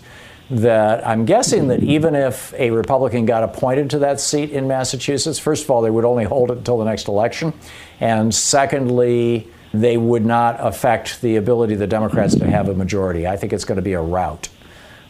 [0.50, 5.40] that I'm guessing that even if a Republican got appointed to that seat in Massachusetts,
[5.40, 7.54] first of all, they would only hold it until the next election.
[8.00, 13.28] And secondly, they would not affect the ability of the Democrats to have a majority.
[13.28, 14.50] I think it's going to be a rout.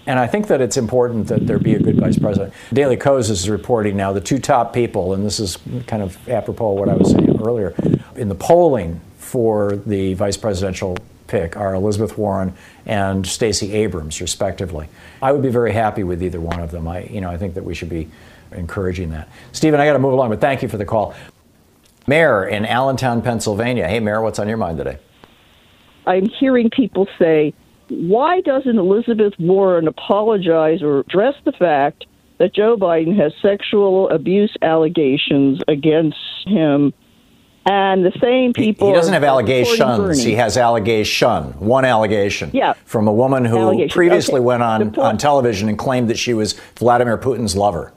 [0.08, 2.54] And I think that it's important that there be a good vice president.
[2.72, 6.72] Daily Kos is reporting now the two top people, and this is kind of apropos
[6.72, 7.76] of what I was saying earlier,
[8.16, 12.54] in the polling for the vice presidential pick are Elizabeth Warren
[12.86, 14.88] and Stacey Abrams, respectively.
[15.22, 16.88] I would be very happy with either one of them.
[16.88, 18.10] I, you know, I think that we should be
[18.52, 19.30] encouraging that.
[19.52, 21.14] Stephen, I got to move along, but thank you for the call.
[22.08, 23.88] Mayor in Allentown, Pennsylvania.
[23.88, 24.98] Hey, Mayor, what's on your mind today?
[26.06, 27.54] I'm hearing people say
[27.90, 32.06] why doesn't Elizabeth Warren apologize or address the fact
[32.38, 36.94] that Joe Biden has sexual abuse allegations against him?
[37.70, 38.88] And the same people.
[38.88, 40.24] He, doesn't have allegations.
[40.24, 41.44] He has allegation.
[41.60, 42.50] One allegation.
[42.54, 42.74] Yeah.
[42.86, 44.40] From a woman who previously okay.
[44.40, 47.92] went on, on television and claimed that she was Vladimir Putin's lover.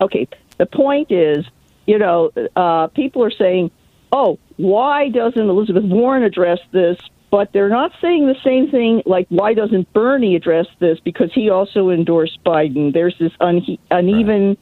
[0.00, 0.28] Okay.
[0.58, 1.44] The point is,
[1.86, 3.72] you know, uh, people are saying
[4.12, 6.98] oh, why doesn't Elizabeth Warren address this?
[7.30, 9.02] But they're not saying the same thing.
[9.06, 10.98] Like, why doesn't Bernie address this?
[10.98, 12.92] Because he also endorsed Biden.
[12.92, 14.56] There's this une- uneven.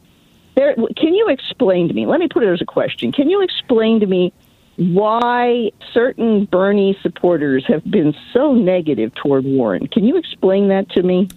[0.59, 2.05] There, can you explain to me?
[2.05, 3.13] Let me put it as a question.
[3.13, 4.33] Can you explain to me
[4.75, 9.87] why certain Bernie supporters have been so negative toward Warren?
[9.87, 11.29] Can you explain that to me?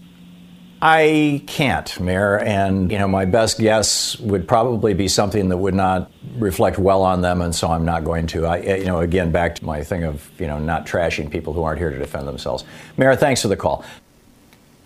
[0.82, 5.76] I can't, Mayor, and you know my best guess would probably be something that would
[5.76, 8.48] not reflect well on them, and so I'm not going to.
[8.48, 11.62] I, you know, again, back to my thing of you know not trashing people who
[11.62, 12.64] aren't here to defend themselves.
[12.98, 13.86] Mayor, thanks for the call.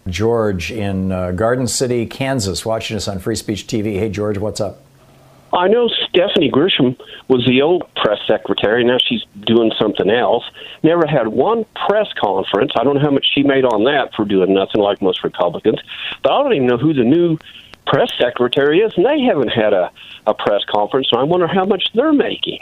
[0.08, 3.98] George in uh, Garden City, Kansas, watching us on Free Speech TV.
[3.98, 4.82] Hey, George, what's up?
[5.52, 8.84] I know Stephanie Grisham was the old press secretary.
[8.84, 10.44] Now she's doing something else.
[10.84, 12.72] Never had one press conference.
[12.78, 15.80] I don't know how much she made on that for doing nothing like most Republicans.
[16.22, 17.38] But I don't even know who the new
[17.88, 19.92] press secretary is, and they haven't had a,
[20.28, 21.08] a press conference.
[21.10, 22.60] So I wonder how much they're making.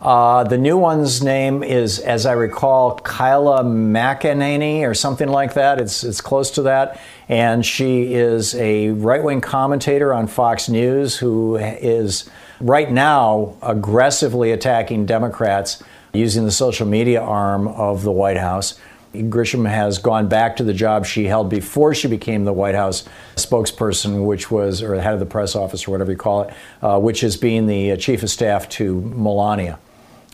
[0.00, 5.78] Uh, the new one's name is, as I recall, Kyla McEnany or something like that.
[5.78, 11.18] It's it's close to that, and she is a right wing commentator on Fox News
[11.18, 12.30] who is
[12.62, 15.82] right now aggressively attacking Democrats
[16.14, 18.80] using the social media arm of the White House.
[19.12, 23.06] Grisham has gone back to the job she held before she became the White House
[23.36, 26.98] spokesperson, which was, or head of the press office, or whatever you call it, uh,
[26.98, 29.78] which is being the chief of staff to Melania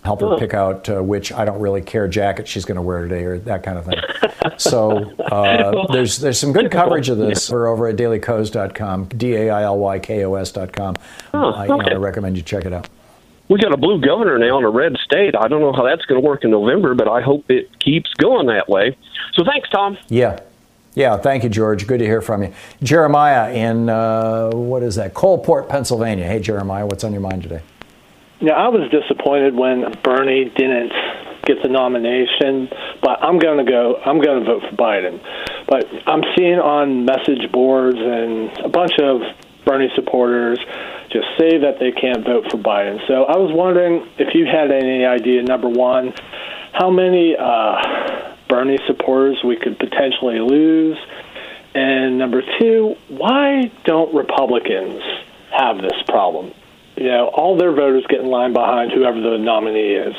[0.06, 3.02] help her pick out uh, which I don't really care jacket she's going to wear
[3.02, 4.00] today or that kind of thing.
[4.56, 10.94] so uh, there's there's some good coverage of this We're over at dailykos.com, D-A-I-L-Y-K-O-S.com.
[11.34, 11.92] Oh, I, you know, okay.
[11.92, 12.88] I recommend you check it out.
[13.48, 15.34] We got a blue governor now in a red state.
[15.36, 18.12] I don't know how that's going to work in November, but I hope it keeps
[18.14, 18.96] going that way.
[19.34, 19.98] So thanks, Thom.
[20.08, 20.40] Yeah.
[20.94, 21.86] Yeah, thank you, George.
[21.86, 22.54] Good to hear from you.
[22.82, 26.26] Jeremiah in, uh, what is that, Coalport, Pennsylvania.
[26.26, 27.60] Hey, Jeremiah, what's on your mind today?
[28.40, 30.92] Yeah, I was disappointed when Bernie didn't
[31.46, 32.68] get the nomination,
[33.01, 33.96] but I'm going to go.
[34.05, 35.20] I'm going to vote for Biden.
[35.66, 39.22] But I'm seeing on message boards and a bunch of
[39.64, 40.59] Bernie supporters
[41.11, 43.01] just say that they can't vote for Biden.
[43.09, 45.42] So I was wondering if you had any idea.
[45.42, 46.12] Number one,
[46.72, 50.99] how many uh, Bernie supporters we could potentially lose,
[51.75, 55.03] and number two, why don't Republicans
[55.51, 56.53] have this problem?
[56.96, 60.14] You know, all their voters get in line behind whoever the nominee is.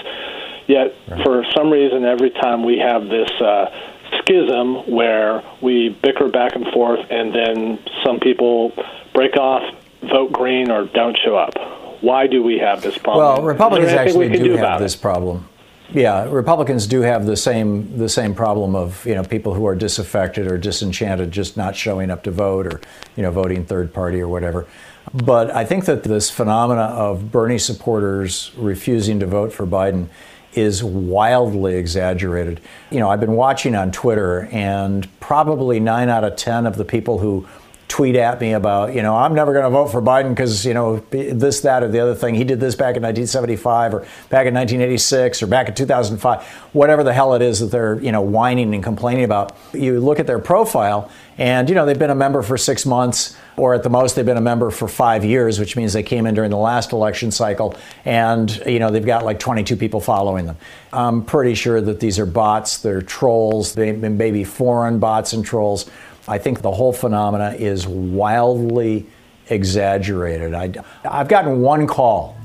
[0.68, 1.24] Yet, right.
[1.24, 3.72] for some reason, every time we have this uh,
[4.20, 8.74] schism where we bicker back and forth, and then some people
[9.14, 9.64] break off,
[10.02, 11.54] vote green, or don't show up.
[12.02, 13.26] Why do we have this problem?
[13.26, 15.48] Well, Republicans actually do, do have this problem.
[15.94, 19.76] Yeah, Republicans do have the same the same problem of you know people who are
[19.76, 22.82] disaffected or disenchanted, just not showing up to vote or
[23.16, 24.68] you know voting third party or whatever.
[25.14, 30.10] But I think that this phenomena of Bernie supporters refusing to vote for Biden
[30.54, 32.60] is wildly exaggerated.
[32.90, 36.86] You know, I've been watching on Twitter, and probably nine out of 10 of the
[36.86, 37.48] people who
[37.88, 40.74] tweet at me about, you know, I'm never going to vote for Biden because, you
[40.74, 42.36] know, this, that, or the other thing.
[42.36, 47.04] He did this back in 1975 or back in 1986 or back in 2005, whatever
[47.04, 49.56] the hell it is that they're, you know, whining and complaining about.
[49.74, 53.38] You look at their profile, and, you know, they've been a member for six months
[53.58, 56.28] or at the most they've been a member for five years, which means they came
[56.28, 60.46] in during the last election cycle, and you know they've got like 22 people following
[60.46, 60.56] them.
[60.94, 65.44] I'm pretty sure that these are bots, they're trolls, they may be foreign bots and
[65.44, 65.90] trolls.
[66.28, 69.06] I think the whole phenomena is wildly
[69.50, 70.54] exaggerated.
[70.54, 70.74] I,
[71.10, 72.36] I've gotten one call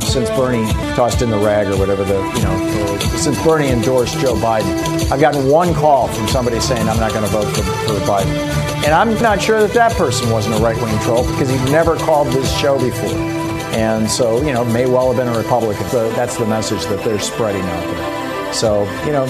[0.00, 4.34] since Bernie tossed in the rag or whatever the you know since Bernie endorsed Joe
[4.34, 5.10] Biden.
[5.12, 8.34] I've gotten one call from somebody saying I'm not going to vote for, for Biden,
[8.84, 11.96] and I'm not sure that that person wasn't a right wing troll because he'd never
[11.96, 13.14] called this show before,
[13.74, 15.86] and so you know may well have been a Republican.
[15.86, 18.52] So that's the message that they're spreading out there.
[18.52, 19.26] So you know,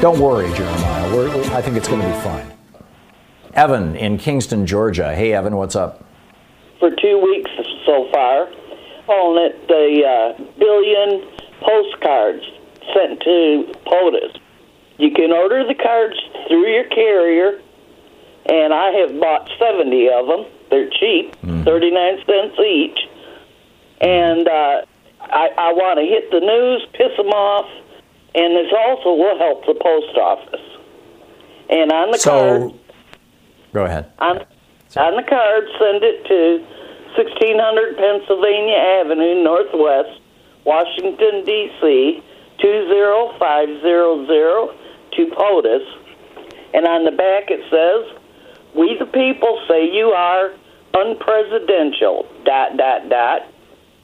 [0.00, 1.14] don't worry, Jeremiah.
[1.14, 2.56] We're, we, I think it's going to be fine.
[3.56, 5.14] Evan in Kingston, Georgia.
[5.14, 6.04] Hey, Evan, what's up?
[6.78, 7.50] For two weeks
[7.86, 8.48] so far,
[9.08, 11.26] on it the uh, billion
[11.60, 12.44] postcards
[12.92, 14.38] sent to POTUS.
[14.98, 16.16] You can order the cards
[16.48, 17.60] through your carrier,
[18.44, 20.46] and I have bought 70 of them.
[20.68, 21.64] They're cheap, mm.
[21.64, 22.98] 39 cents each.
[24.02, 24.82] And uh,
[25.20, 27.70] I, I want to hit the news, piss them off,
[28.34, 30.60] and this also will help the post office.
[31.70, 32.80] And on the so, card,
[33.76, 34.10] go ahead.
[34.20, 34.38] On,
[34.96, 36.64] on the card, send it to
[37.20, 40.18] 1600 Pennsylvania Avenue, Northwest,
[40.64, 42.22] Washington, D.C.,
[42.58, 44.72] 20500
[45.12, 45.84] to POTUS.
[46.72, 48.16] And on the back it says,
[48.74, 50.52] We the people say you are
[50.94, 53.42] unpresidential, dot, dot, dot.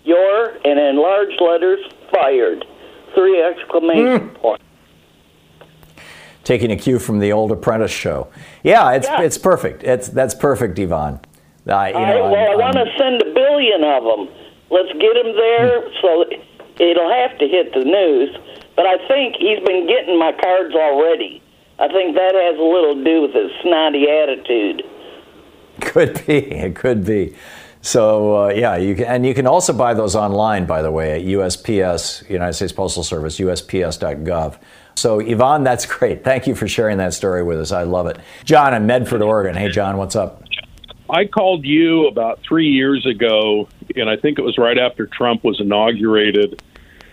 [0.05, 1.81] Your, and in large letters,
[2.13, 2.67] fired.
[3.15, 4.35] Three exclamation Hmm.
[4.37, 4.65] points.
[6.45, 8.27] Taking a cue from the old Apprentice show.
[8.63, 9.23] Yeah, it's Yeah.
[9.23, 9.83] it's perfect.
[9.85, 11.21] It's that's perfect, Yvonne.
[11.69, 14.29] I, you know, right, well, I'm- I want to send a billion of them.
[14.71, 16.25] Let's get him there so
[16.81, 18.37] it'll have to hit the news.
[18.75, 21.43] But I think he's been getting my cards already.
[21.79, 24.83] I think that has a little to do with his snotty attitude.
[25.81, 26.39] Could be.
[26.53, 27.35] It could be.
[27.81, 31.13] So uh, yeah, you can, and you can also buy those online, by the way,
[31.21, 34.57] at USPS, United States Postal Service, USPS.gov.
[34.95, 36.25] So Yvonne, that's great.
[36.25, 37.73] Thank you for sharing that story with us.
[37.73, 38.19] I love it.
[38.45, 39.55] John in Medford, Oregon.
[39.55, 40.43] Hey, John, what's up?
[41.11, 45.45] I called you about three years ago, and I think it was right after Trump
[45.45, 46.63] was inaugurated.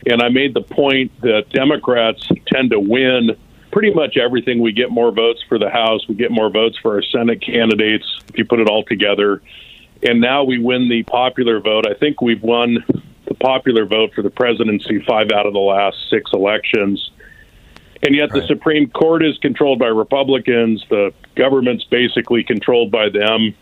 [0.06, 3.32] And I made the point that Democrats tend to win
[3.72, 4.62] pretty much everything.
[4.62, 8.06] We get more votes for the House, we get more votes for our Senate candidates,
[8.30, 9.42] if you put it all together.
[10.02, 11.86] And now we win the popular vote.
[11.86, 12.84] I think we've won
[13.26, 17.12] the popular vote for the presidency five out of the last six elections.
[18.06, 20.84] And yet the Supreme Court is controlled by Republicans.
[20.90, 23.54] The government's basically controlled by them.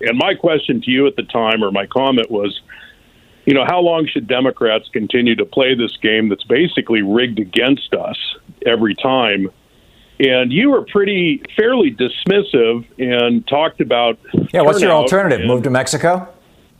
[0.00, 2.60] And my question to you at the time, or my comment was,
[3.46, 7.94] you know, how long should Democrats continue to play this game that's basically rigged against
[7.94, 8.16] us
[8.66, 9.48] every time?
[10.20, 14.18] And you were pretty fairly dismissive and talked about
[14.52, 15.40] Yeah, what's your alternative?
[15.40, 16.28] and- Move to Mexico?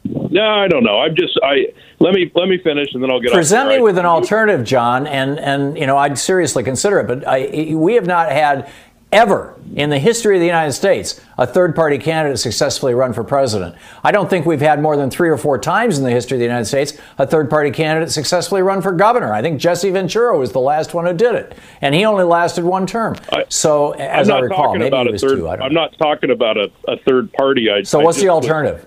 [0.04, 0.98] No, I don't know.
[1.00, 1.66] I'm just I
[2.02, 3.82] let me let me finish and then I'll get Present me here.
[3.82, 7.06] with an alternative, John, and and you know I'd seriously consider it.
[7.06, 8.70] But I, we have not had
[9.12, 13.74] ever in the history of the United States a third-party candidate successfully run for president.
[14.02, 16.38] I don't think we've had more than three or four times in the history of
[16.38, 19.34] the United States a third-party candidate successfully run for governor.
[19.34, 22.64] I think Jesse Ventura was the last one who did it, and he only lasted
[22.64, 23.16] one term.
[23.50, 25.36] so, as I recall, maybe a was third.
[25.36, 25.46] two.
[25.48, 27.70] I I'm not talking about a, a third party.
[27.70, 28.86] I, So, I what's the alternative?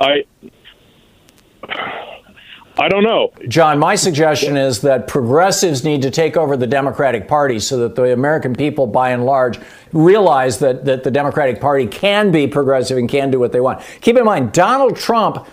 [0.00, 0.24] I
[2.78, 3.32] I don't know.
[3.48, 7.94] John, my suggestion is that progressives need to take over the Democratic Party so that
[7.94, 9.58] the American people, by and large,
[9.92, 13.82] realize that, that the Democratic Party can be progressive and can do what they want.
[14.02, 15.46] Keep in mind, Donald Trump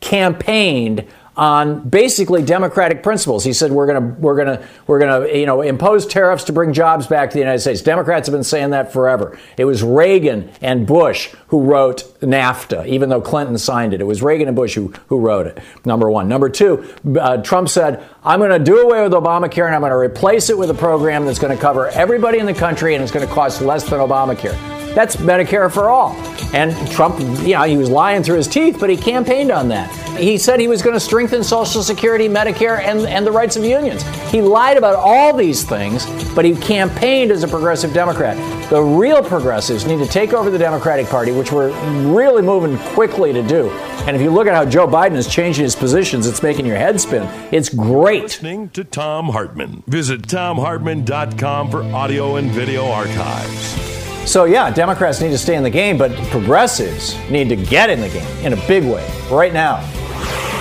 [0.00, 1.06] campaigned
[1.36, 3.44] on basically democratic principles.
[3.44, 6.44] He said we're going to we're going to we're going to you know impose tariffs
[6.44, 7.82] to bring jobs back to the United States.
[7.82, 9.38] Democrats have been saying that forever.
[9.56, 14.00] It was Reagan and Bush who wrote NAFTA, even though Clinton signed it.
[14.00, 15.58] It was Reagan and Bush who who wrote it.
[15.84, 16.28] Number one.
[16.28, 16.84] Number two.
[17.18, 20.50] Uh, Trump said I'm going to do away with Obamacare and I'm going to replace
[20.50, 23.26] it with a program that's going to cover everybody in the country and it's going
[23.26, 24.75] to cost less than Obamacare.
[24.96, 26.12] That's Medicare for all.
[26.54, 29.90] And Trump, you know, he was lying through his teeth, but he campaigned on that.
[30.18, 33.62] He said he was going to strengthen Social Security, Medicare, and, and the rights of
[33.62, 34.02] unions.
[34.30, 38.38] He lied about all these things, but he campaigned as a progressive Democrat.
[38.70, 41.72] The real progressives need to take over the Democratic Party, which we're
[42.10, 43.68] really moving quickly to do.
[44.06, 46.78] And if you look at how Joe Biden is changing his positions, it's making your
[46.78, 47.28] head spin.
[47.52, 48.22] It's great.
[48.22, 49.82] Listening to Thom Hartmann.
[49.86, 54.05] Visit thomhartmann.com for audio and video archives.
[54.26, 58.00] So, yeah, Democrats need to stay in the game, but progressives need to get in
[58.00, 59.78] the game in a big way right now.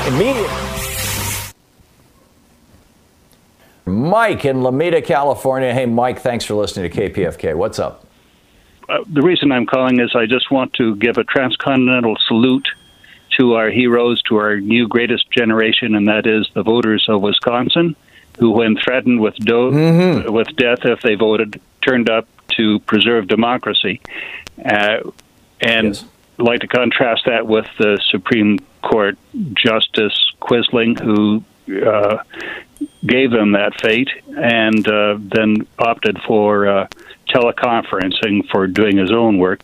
[0.07, 0.49] Immediately.
[3.87, 5.73] Mike in Alameda, California.
[5.73, 7.55] Hey, Mike, thanks for listening to KPFK.
[7.55, 8.05] What's up?
[8.87, 12.67] Uh, the reason I'm calling is I just want to give a transcontinental salute
[13.37, 17.95] to our heroes, to our new greatest generation, and that is the voters of Wisconsin,
[18.37, 22.27] who, when threatened with do- with death if they voted, turned up
[22.57, 24.01] to preserve democracy.
[24.63, 24.97] Uh,
[25.61, 26.03] and
[26.37, 29.17] like to contrast that with the Supreme Court
[29.53, 31.43] Justice Quisling, who
[31.85, 32.23] uh,
[33.05, 36.87] gave them that fate and uh, then opted for uh,
[37.29, 39.61] teleconferencing for doing his own work.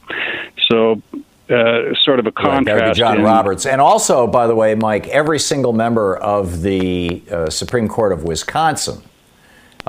[0.67, 1.01] So,
[1.49, 2.97] uh, sort of a Right, that be contrast.
[2.97, 3.65] John in- Roberts.
[3.65, 8.23] And also, by the way, Mike, every single member of the uh, Supreme Court of
[8.23, 9.01] Wisconsin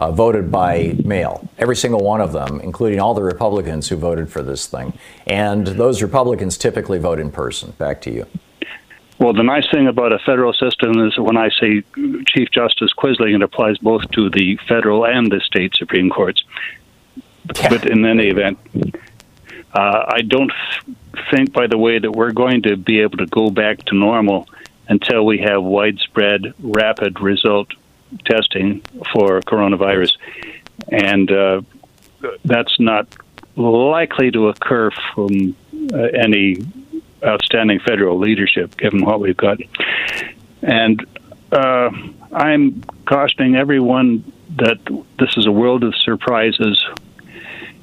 [0.02, 1.48] uh, voted by mail.
[1.58, 4.92] Every single one of them, including all the Republicans who voted for this thing.
[5.26, 7.72] And those Republicans typically vote in person.
[7.78, 8.26] Back to you.
[9.20, 11.84] Well, the nice thing about a federal system is when I say
[12.26, 16.42] Chief Justice Quisling, it applies both to the federal and the state Supreme Courts.
[17.46, 18.58] But in any event,
[19.72, 20.52] uh, I don't
[21.30, 24.48] think, by the way, that we're going to be able to go back to normal
[24.88, 27.68] until we have widespread, rapid result
[28.24, 28.80] testing
[29.12, 30.16] for coronavirus.
[30.88, 31.62] And uh,
[32.44, 33.06] that's not
[33.56, 35.54] likely to occur from
[35.92, 36.56] uh, any
[37.24, 39.58] outstanding federal leadership, given what we've got.
[40.62, 41.04] And
[41.52, 41.90] uh,
[42.32, 44.78] I'm cautioning everyone that
[45.18, 46.84] this is a world of surprises.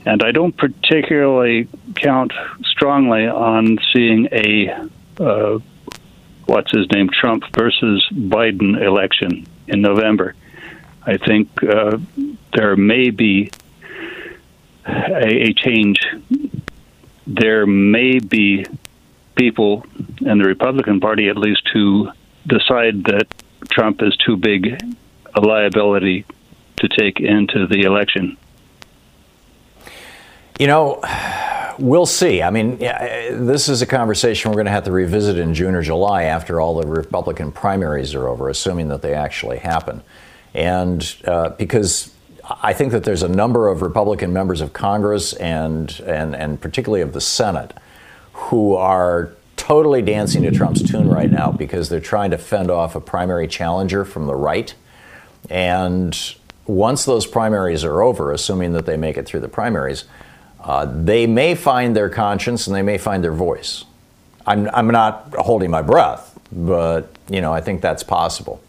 [0.06, 5.60] And I don't particularly count strongly on seeing a uh,
[6.46, 10.36] what's his name Trump versus Biden election in November.
[11.06, 11.98] I think uh,
[12.54, 13.52] there may be
[14.86, 16.00] a, a change.
[17.26, 18.66] There may be
[19.36, 19.86] people
[20.22, 22.10] in the Republican Party, at least, who
[22.46, 23.28] decide that
[23.72, 24.82] Trump is too big
[25.34, 26.26] a liability
[26.78, 28.38] to take into the election.
[30.60, 31.00] You know,
[31.80, 32.42] we'll see.
[32.42, 35.82] I mean, this is a conversation we're going to have to revisit in June or
[35.82, 40.04] July after all the Republican primaries are over, assuming that they actually happen.
[40.54, 42.14] And uh, because
[42.62, 47.02] I think that there's a number of Republican members of Congress and, and, and particularly
[47.02, 47.74] of the Senate
[48.34, 52.96] who are totally dancing to Trump's tune right now because they're trying to fend off
[52.96, 54.74] a primary challenger from the right.
[55.50, 56.18] And
[56.66, 60.06] once those primaries are over, assuming that they make it through the primaries,
[60.62, 63.86] uh, they may find their conscience and they may find their voice.
[64.46, 68.62] I'm, I'm not holding my breath, but you know I think that's possible.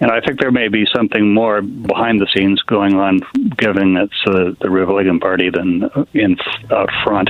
[0.00, 3.20] And I think there may be something more behind the scenes going on,
[3.58, 6.38] given it's uh, the Republican Party than in
[6.70, 7.28] out front.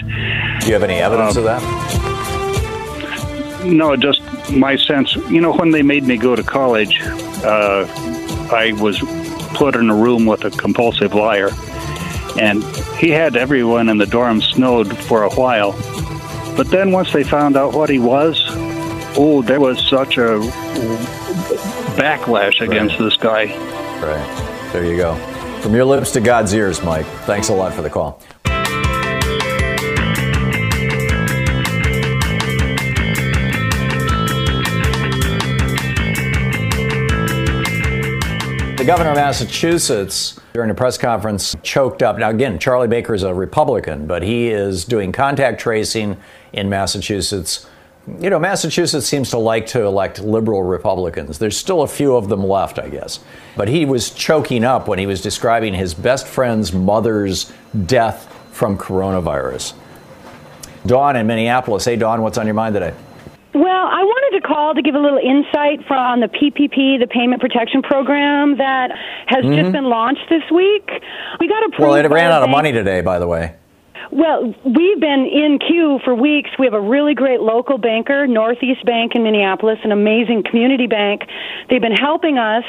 [0.61, 2.21] Do you have any evidence um, of that?
[3.65, 5.17] No, just my sense.
[5.17, 7.01] You know, when they made me go to college,
[7.45, 7.87] uh,
[8.53, 9.01] I was
[9.55, 11.51] put in a room with a compulsive liar,
[12.39, 12.63] and
[12.99, 15.73] he had everyone in the dorm snowed for a while.
[16.57, 18.43] But then once they found out what he was,
[19.17, 20.39] oh, there was such a
[21.97, 23.05] backlash against right.
[23.05, 23.45] this guy.
[24.01, 24.71] Right.
[24.73, 25.15] There you go.
[25.61, 27.07] From your lips to God's ears, Mike.
[27.25, 28.21] Thanks a lot for the call.
[38.81, 42.17] The governor of Massachusetts, during a press conference, choked up.
[42.17, 46.17] Now, again, Charlie Baker is a Republican, but he is doing contact tracing
[46.55, 47.67] in Massachusetts
[48.19, 51.39] you know, Massachusetts seems to like to elect liberal Republicans.
[51.39, 53.21] There's still a few of them left, I guess.
[53.55, 57.53] But he was choking up when he was describing his best friend's mother's
[57.85, 59.75] death from coronavirus.
[60.87, 61.85] Dawn in Minneapolis.
[61.85, 62.95] Hey, Dawn, what's on your mind today?
[63.53, 67.41] Well, I wanted to call to give a little insight from the PPP, the Payment
[67.41, 68.93] Protection Program that
[69.27, 69.61] has mm-hmm.
[69.61, 70.89] just been launched this week.
[71.41, 71.81] We got approved.
[71.81, 73.57] Well, it ran out of money today, by the way.
[74.13, 76.51] Well, we've been in queue for weeks.
[76.59, 81.23] We have a really great local banker, Northeast Bank in Minneapolis, an amazing community bank.
[81.69, 82.65] They've been helping us.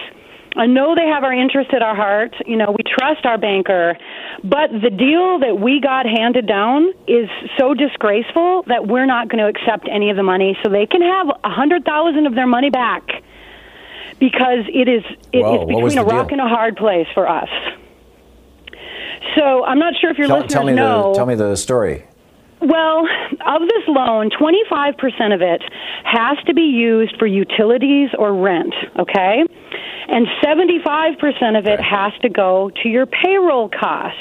[0.56, 2.36] I know they have our interest at our heart.
[2.46, 3.98] You know, we trust our banker.
[4.44, 9.40] But the deal that we got handed down is so disgraceful that we're not going
[9.40, 10.58] to accept any of the money.
[10.64, 13.08] So they can have a hundred thousand of their money back
[14.20, 16.40] because it is it, Whoa, it's between a rock deal?
[16.40, 17.50] and a hard place for us.
[19.36, 21.12] So I'm not sure if your tell, listeners tell me know.
[21.14, 22.06] The, tell me the story.
[22.62, 23.08] Well,
[23.46, 25.64] of this loan, 25% of it
[26.04, 29.44] has to be used for utilities or rent, okay?
[30.08, 34.20] And 75% of it has to go to your payroll costs.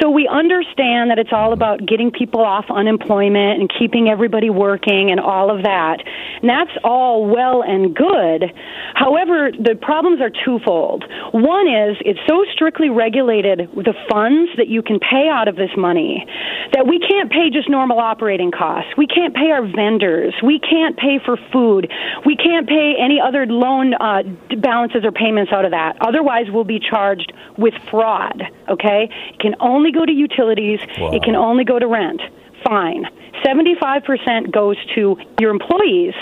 [0.00, 5.10] So we understand that it's all about getting people off unemployment and keeping everybody working
[5.10, 5.98] and all of that.
[6.40, 8.52] And that's all well and good.
[8.94, 11.04] However, the problems are twofold.
[11.32, 15.70] One is it's so strictly regulated the funds that you can pay out of this
[15.76, 16.24] money
[16.72, 18.90] that we can't pay just normal operating costs.
[18.96, 20.34] We can't pay our vendors.
[20.42, 21.90] We can't pay for food.
[22.24, 24.22] We can't pay any other loan uh,
[24.58, 25.96] balances or payments out of that.
[26.00, 28.42] Otherwise, we'll be charged with fraud.
[28.68, 29.10] Okay?
[29.32, 30.80] It can only go to utilities.
[30.98, 31.12] Wow.
[31.12, 32.20] It can only go to rent.
[32.64, 33.06] Fine.
[33.44, 36.14] 75% goes to your employees.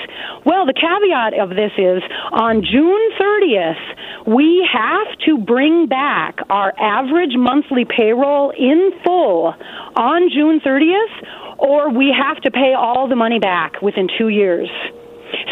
[0.45, 2.03] Well, the caveat of this is
[2.33, 9.55] on June 30th, we have to bring back our average monthly payroll in full
[9.97, 14.69] on June 30th, or we have to pay all the money back within two years.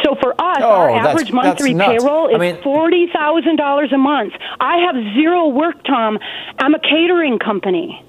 [0.04, 3.56] So for us, Oh, our that's- average monthly that's payroll is I mean- forty thousand
[3.56, 4.32] dollars a month.
[4.58, 6.18] I have zero work, Thom.
[6.58, 8.02] I'm a catering company.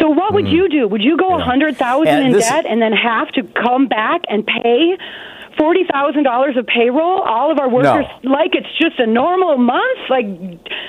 [0.00, 0.52] So what would Mm.
[0.52, 0.88] you do?
[0.88, 4.22] Would you go a hundred thousand in this- debt and then have to come back
[4.28, 4.96] and pay
[5.58, 7.20] forty thousand dollars of payroll?
[7.20, 9.98] All of our workers like it's just a normal month.
[10.08, 10.26] Like,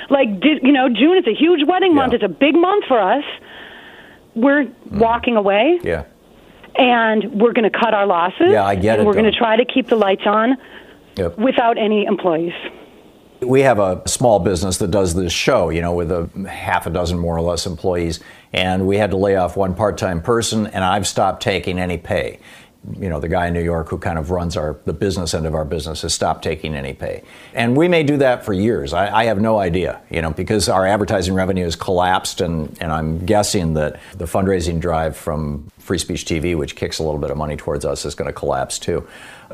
[0.09, 2.13] like you know, June is a huge wedding month.
[2.13, 3.23] It's a big month for us.
[4.35, 6.03] We're walking away Yeah.
[6.75, 8.49] and we're going to cut our losses.
[8.51, 10.57] Yeah, I get and it, We're going to try to keep the lights on
[11.17, 11.37] Yep.
[11.37, 12.53] without any employees.
[13.45, 16.89] We have a small business that does this show, you know, with a half a
[16.89, 18.19] dozen more or less employees,
[18.51, 22.39] and we had to lay off one part-time person, and I've stopped taking any pay.
[22.99, 25.45] you know, the guy in New York who kind of runs our the business end
[25.45, 27.23] of our business has stopped taking any pay,
[27.53, 28.93] and we may do that for years.
[28.93, 32.91] I, I have no idea, you know, because our advertising revenue has collapsed, and and
[32.91, 37.31] I'm guessing that the fundraising drive from Free Speech TV, which kicks a little bit
[37.31, 39.07] of money towards us, is going to collapse too.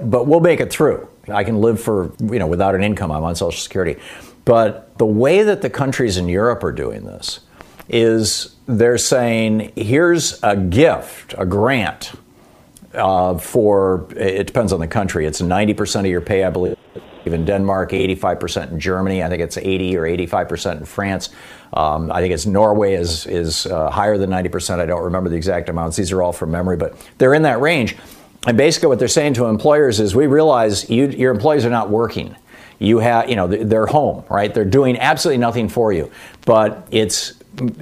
[0.04, 1.08] But we'll make it through.
[1.28, 3.12] I can live for you know without an income.
[3.12, 4.00] I'm on Social Security,
[4.46, 7.42] but the way that the countries in Europe are doing this
[7.88, 12.14] is they're saying here's a gift, a grant
[12.94, 15.26] uh, for it depends on the country.
[15.26, 16.78] It's 90% of your pay, I believe.
[17.26, 19.22] In Denmark, 85% in Germany.
[19.22, 21.30] I think it's 80 or 85% in France.
[21.74, 24.80] Um, I think it's Norway is is uh, higher than 90%.
[24.80, 25.96] I don't remember the exact amounts.
[25.96, 27.98] These are all from memory, but they're in that range.
[28.48, 31.90] And basically, what they're saying to employers is, we realize you, your employees are not
[31.90, 32.36] working.
[32.80, 34.54] You have, you know, they're home, right?
[34.54, 36.10] They're doing absolutely nothing for you,
[36.46, 37.34] but it's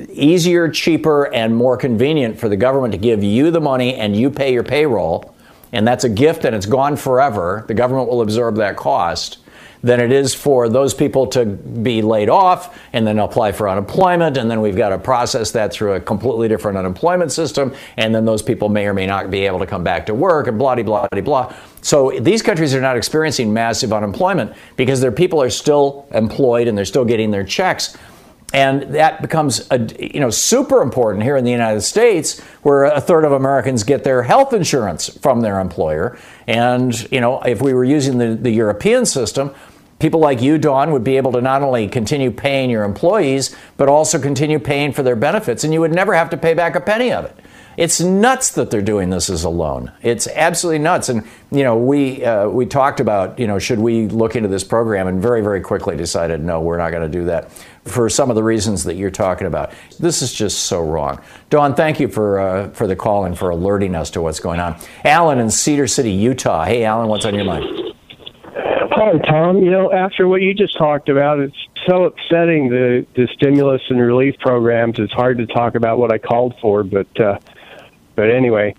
[0.10, 4.32] easier, cheaper, and more convenient for the government to give you the money and you
[4.32, 5.36] pay your payroll,
[5.72, 7.64] and that's a gift and it's gone forever.
[7.68, 9.38] The government will absorb that cost.
[9.84, 14.36] Than it is for those people to be laid off and then apply for unemployment,
[14.38, 18.25] and then we've got to process that through a completely different unemployment system, and then
[18.25, 20.75] those people may or may not be able to come back to work, and blah,
[20.75, 21.55] blah, blah, blah.
[21.82, 26.78] So these countries are not experiencing massive unemployment because their people are still employed and
[26.78, 27.95] they're still getting their checks.
[28.54, 33.02] And that becomes a, you know super important here in the United States, where a
[33.02, 36.18] third of Americans get their health insurance from their employer.
[36.48, 39.54] And you know, if we were using the, the European system,
[40.00, 43.89] people like you, Dawn, would be able to not only continue paying your employees, but
[43.89, 46.82] also continue paying for their benefits, and you would never have to pay back a
[46.82, 47.36] penny of it.
[47.78, 49.91] It's nuts that they're doing this as a loan.
[50.02, 51.10] It's absolutely nuts.
[51.10, 54.64] And you know, we uh, we talked about you know should we look into this
[54.64, 57.52] program, and very very quickly decided no, we're not going to do that
[57.88, 59.73] for some of the reasons that you're talking about.
[59.99, 61.21] This is just so wrong.
[61.49, 64.59] Dawn, thank you for uh, for the call and for alerting us to what's going
[64.59, 64.79] on.
[65.03, 66.65] Alan in Cedar City, Utah.
[66.65, 67.65] Hey, Alan, what's on your mind?
[68.53, 69.57] Hi, Thom.
[69.57, 71.55] You know, after what you just talked about, it's
[71.88, 74.99] so upsetting the the stimulus and relief programs.
[74.99, 77.39] It's hard to talk about what I called for, but uh,
[78.15, 78.75] but anyway,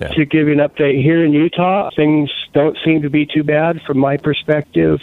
[0.00, 0.08] yeah.
[0.08, 3.80] to give you an update here in Utah, things don't seem to be too bad
[3.86, 5.00] from my perspective.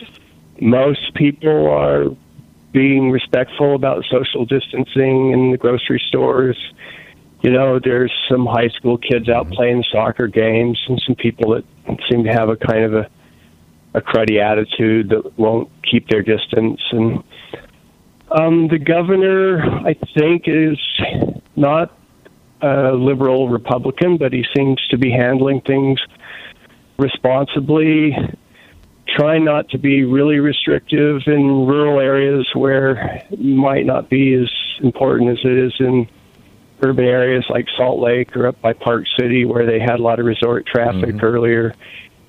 [0.59, 2.05] Most people are
[2.74, 6.57] being respectful about social distancing in the grocery stores.
[7.41, 9.55] You know, there's some high school kids out mm-hmm.
[9.55, 11.63] playing soccer games and some people that
[12.09, 13.09] seem to have a kind of a
[13.95, 17.24] a cruddy attitude that won't keep their distance and
[18.34, 20.80] um, the governor, I think, is
[21.55, 21.95] not
[22.61, 25.99] a liberal Republican, but he seems to be handling things
[26.97, 28.15] responsibly,
[29.08, 34.49] trying not to be really restrictive in rural areas where it might not be as
[34.82, 36.08] important as it is in
[36.82, 40.20] urban areas like Salt Lake or up by Park City where they had a lot
[40.20, 41.26] of resort traffic mm-hmm.
[41.26, 41.74] earlier.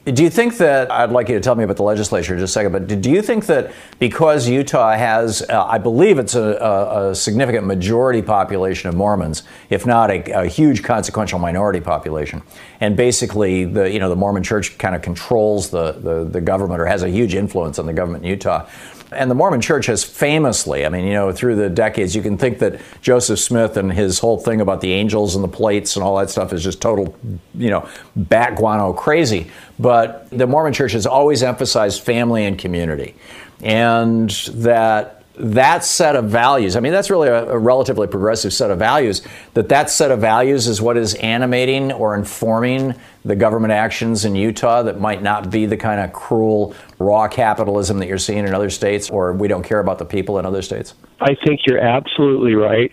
[0.04, 2.50] Do you think that, I'd like you to tell me about the legislature in just
[2.50, 7.10] a second, but do you think that because Utah has, uh, I believe it's a,
[7.10, 12.42] a, significant majority population of Mormons, if not a, a, huge consequential minority population,
[12.80, 16.82] and basically the, you know, the Mormon church kind of controls the, the, the government
[16.82, 18.68] or has a huge influence on the government in Utah,
[19.14, 22.38] and the Mormon church has famously, I mean, you know, through the decades, you can
[22.38, 26.04] think that Joseph Smith and his whole thing about the angels and the plates and
[26.04, 27.16] all that stuff is just total,
[27.54, 29.50] you know, bat guano crazy.
[29.78, 33.16] But the Mormon church has always emphasized family and community.
[33.62, 38.70] And that that set of values i mean that's really a, a, relatively progressive set
[38.70, 39.20] of values
[39.54, 44.36] that that set of values is what is animating or informing the government actions in
[44.36, 48.54] utah that might not be the kind of cruel raw capitalism that you're seeing in
[48.54, 50.94] other states or we don't care about the people in other states?
[51.20, 52.92] I think you're absolutely right.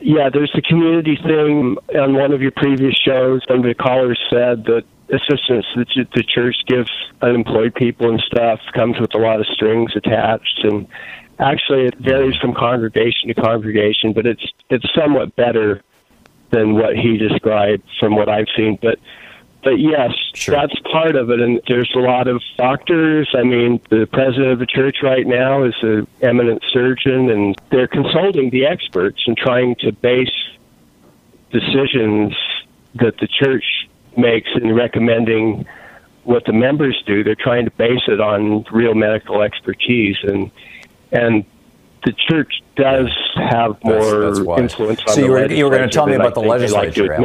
[0.00, 1.76] Yeah there's the community thing.
[1.98, 6.22] On one of your previous shows one of the callers said that assistance that the
[6.22, 6.90] church gives
[7.22, 10.86] unemployed people and stuff comes with a lot of strings attached and
[11.38, 15.82] Actually, it varies from congregation to congregation, but it's it's somewhat better
[16.50, 18.78] than what he described from what I've seen.
[18.80, 18.98] But
[19.62, 20.54] but yes, sure.
[20.54, 21.40] that's part of it.
[21.40, 23.28] And there's a lot of doctors.
[23.36, 27.88] I mean, the president of the church right now is an eminent surgeon, and they're
[27.88, 30.30] consulting the experts and trying to base
[31.50, 32.34] decisions
[32.94, 35.66] that the church makes in recommending
[36.22, 37.22] what the members do.
[37.22, 40.50] They're trying to base it on real medical expertise and
[41.16, 41.44] and
[42.04, 45.88] the church does have more that's, that's influence on so you were, you were going
[45.88, 47.08] to tell me about the legislature.
[47.08, 47.20] Like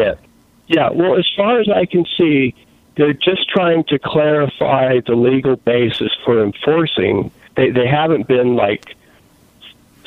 [0.67, 2.55] yeah, well, as far as I can see,
[2.95, 7.31] they're just trying to clarify the legal basis for enforcing.
[7.55, 8.95] They they haven't been like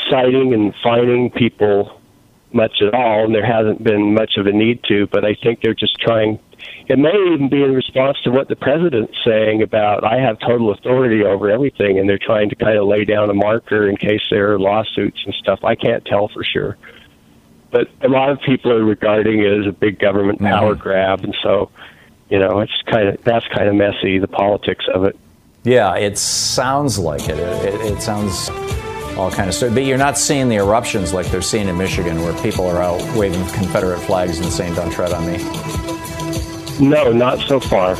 [0.08, 2.00] citing and fining people
[2.54, 5.06] much at all, and there hasn't been much of a need to.
[5.08, 6.38] But I think they're just trying.
[6.86, 10.72] It may even be in response to what the president's saying about I have total
[10.72, 14.22] authority over everything, and they're trying to kind of lay down a marker in case
[14.30, 15.60] there are lawsuits and stuff.
[15.64, 16.76] I can't tell for sure,
[17.70, 20.54] but a lot of people are regarding it as a big government mm-hmm.
[20.54, 21.70] power grab, and so
[22.28, 25.18] you know it's kind of that's kind of messy the politics of it.
[25.64, 27.38] Yeah, it sounds like it.
[27.38, 28.50] It, it, it sounds
[29.16, 29.74] all kind of stuff.
[29.74, 33.00] But you're not seeing the eruptions like they're seeing in Michigan, where people are out
[33.16, 35.38] waving Confederate flags and saying, "Don't tread on me."
[36.80, 37.94] No, not so far.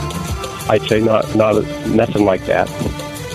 [0.69, 2.69] I'd say not not nothing like that.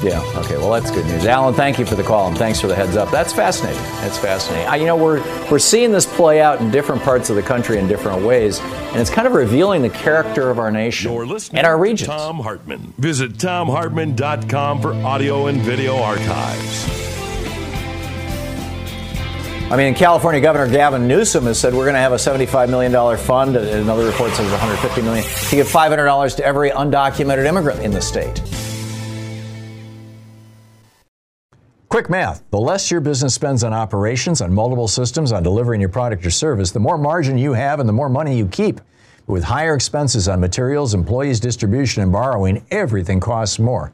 [0.03, 0.21] Yeah.
[0.37, 0.55] Okay.
[0.57, 1.53] Well, that's good news, Alan.
[1.53, 3.11] Thank you for the call and thanks for the heads up.
[3.11, 3.81] That's fascinating.
[3.95, 4.67] That's fascinating.
[4.67, 5.21] I, you know, we're
[5.51, 8.97] we're seeing this play out in different parts of the country in different ways, and
[8.97, 11.11] it's kind of revealing the character of our nation
[11.53, 12.07] and our region.
[12.07, 12.93] Thom Hartmann.
[12.97, 17.09] Visit thomhartmann.com for audio and video archives.
[19.71, 23.17] I mean, California Governor Gavin Newsom has said we're going to have a $75 million
[23.19, 23.55] fund.
[23.55, 28.01] and Another report says $150 million, to give $500 to every undocumented immigrant in the
[28.01, 28.41] state.
[31.87, 32.43] Quick math.
[32.49, 36.31] The less your business spends on operations, on multiple systems, on delivering your product or
[36.31, 38.81] service, the more margin you have and the more money you keep.
[39.27, 43.93] With higher expenses on materials, employees, distribution, and borrowing, everything costs more.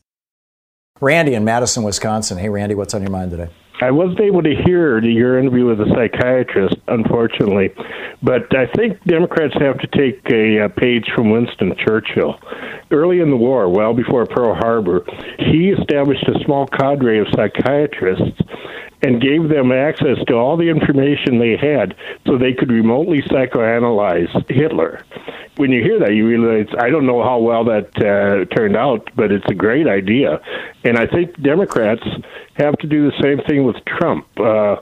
[1.01, 2.37] Randy in Madison, Wisconsin.
[2.37, 3.49] Hey, Randy, what's on your mind today?
[3.81, 7.73] I wasn't able to hear your interview with a psychiatrist, unfortunately,
[8.21, 12.39] but I think Democrats have to take a, a, page from Winston Churchill.
[12.91, 15.03] Early in the war, well before Pearl Harbor,
[15.39, 18.39] he established a small cadre of psychiatrists
[19.03, 21.95] and gave them access to all the information they had
[22.25, 25.03] so they could remotely psychoanalyze Hitler.
[25.57, 29.09] When you hear that, you realize I don't know how well that uh, turned out,
[29.15, 30.41] but it's a great idea.
[30.83, 32.03] And I think Democrats
[32.55, 34.27] have to do the same thing with Trump.
[34.39, 34.77] Uh,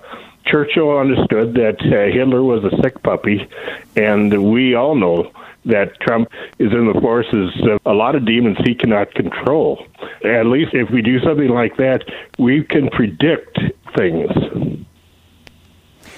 [0.45, 3.47] Churchill understood that uh, Hitler was a sick puppy,
[3.95, 5.31] and we all know
[5.69, 9.85] that Trump is in the forces of a lot of demons he cannot control.
[10.23, 12.03] At least if we do something like that,
[12.37, 13.59] we can predict
[13.97, 14.31] things.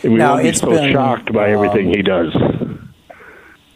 [0.04, 2.34] And we Now, won't be so been, shocked by everything um, he does.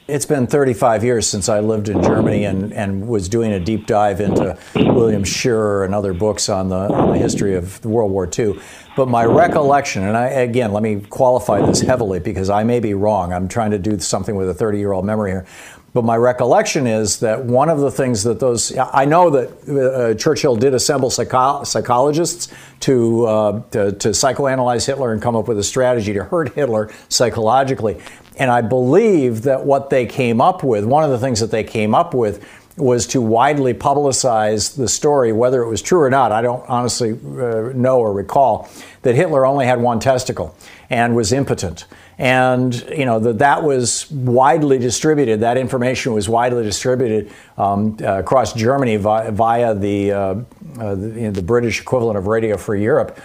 [0.08, 3.88] It's been 35 years since I lived in Germany and, and was doing a deep
[3.88, 8.30] dive into William Shirer and other books on the, on the history of World War
[8.38, 8.60] II.
[8.96, 12.94] But my recollection, and I, again, let me qualify this heavily because I may be
[12.94, 13.34] wrong.
[13.34, 15.48] I'm trying to do something with a 30 year old memory here.
[15.96, 20.14] But my recollection is that one of the things that those, I know that uh,
[20.16, 25.58] Churchill did assemble psycho- psychologists to, uh, to, to psychoanalyze Hitler and come up with
[25.58, 28.02] a strategy to hurt Hitler psychologically.
[28.38, 31.64] And I believe that what they came up with, one of the things that they
[31.64, 32.46] came up with,
[32.78, 36.32] was to widely publicize the story, whether it was true or not.
[36.32, 38.70] I don't honestly uh, know or recall
[39.04, 40.58] that Hitler only had one testicle
[40.90, 41.86] and was impotent.
[42.18, 45.42] And you know that that was widely distributed.
[45.42, 51.08] That information was widely distributed um, uh, across Germany via, via the, uh, uh, the,
[51.08, 53.20] you know, the British equivalent of Radio Free Europe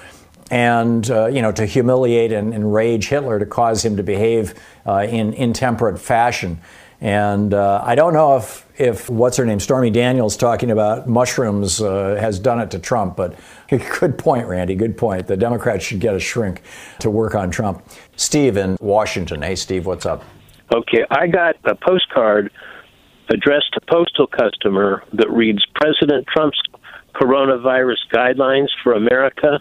[0.50, 4.54] and uh, you know to humiliate and enrage Hitler to cause him to behave
[4.86, 6.60] uh, in intemperate fashion.
[7.02, 11.80] And uh, I don't know if if what's her name Stormy Daniels talking about mushrooms
[11.80, 13.38] uh, has done it to Trump, but
[14.00, 14.74] good point, Randy.
[14.74, 15.26] Good point.
[15.26, 16.62] The Democrats should get a shrink
[16.98, 17.82] to work on Trump.
[18.16, 19.40] Steve in Washington.
[19.40, 20.24] Hey, Steve, what's up?
[20.74, 22.52] Okay, I got a postcard
[23.30, 26.60] addressed to postal customer that reads President Trump's
[27.14, 29.60] coronavirus guidelines for America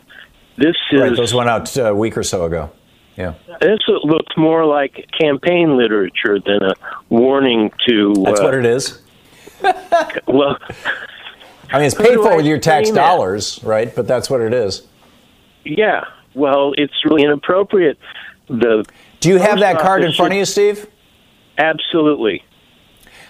[0.59, 2.71] this is right, those went out a week or so ago.
[3.15, 3.33] Yeah.
[3.59, 6.73] This looks more like campaign literature than a
[7.09, 8.13] warning to.
[8.23, 9.01] That's uh, what it is.
[10.27, 10.57] well,
[11.71, 13.93] I mean, it's paid for with your tax dollars, right?
[13.93, 14.87] But that's what it is.
[15.65, 16.05] Yeah.
[16.33, 17.99] Well, it's really inappropriate.
[18.47, 18.85] The
[19.19, 20.87] Do you have that card in front of you, Steve?
[21.57, 22.43] Absolutely.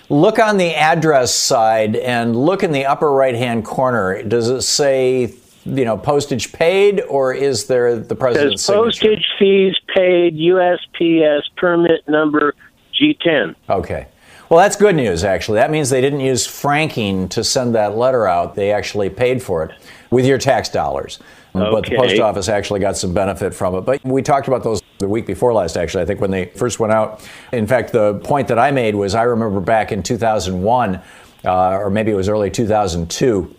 [0.09, 4.21] Look on the address side and look in the upper right hand corner.
[4.23, 5.33] Does it say
[5.77, 12.07] you know, postage paid, or is there the president's Says postage fees paid, USPS permit
[12.07, 12.53] number
[12.99, 13.55] G10.
[13.69, 14.07] Okay.
[14.49, 15.57] Well, that's good news, actually.
[15.57, 18.55] That means they didn't use franking to send that letter out.
[18.55, 19.71] They actually paid for it
[20.09, 21.19] with your tax dollars.
[21.55, 21.71] Okay.
[21.71, 23.81] But the post office actually got some benefit from it.
[23.81, 26.79] But we talked about those the week before last, actually, I think, when they first
[26.79, 27.27] went out.
[27.53, 31.01] In fact, the point that I made was I remember back in 2001,
[31.45, 33.55] uh, or maybe it was early 2002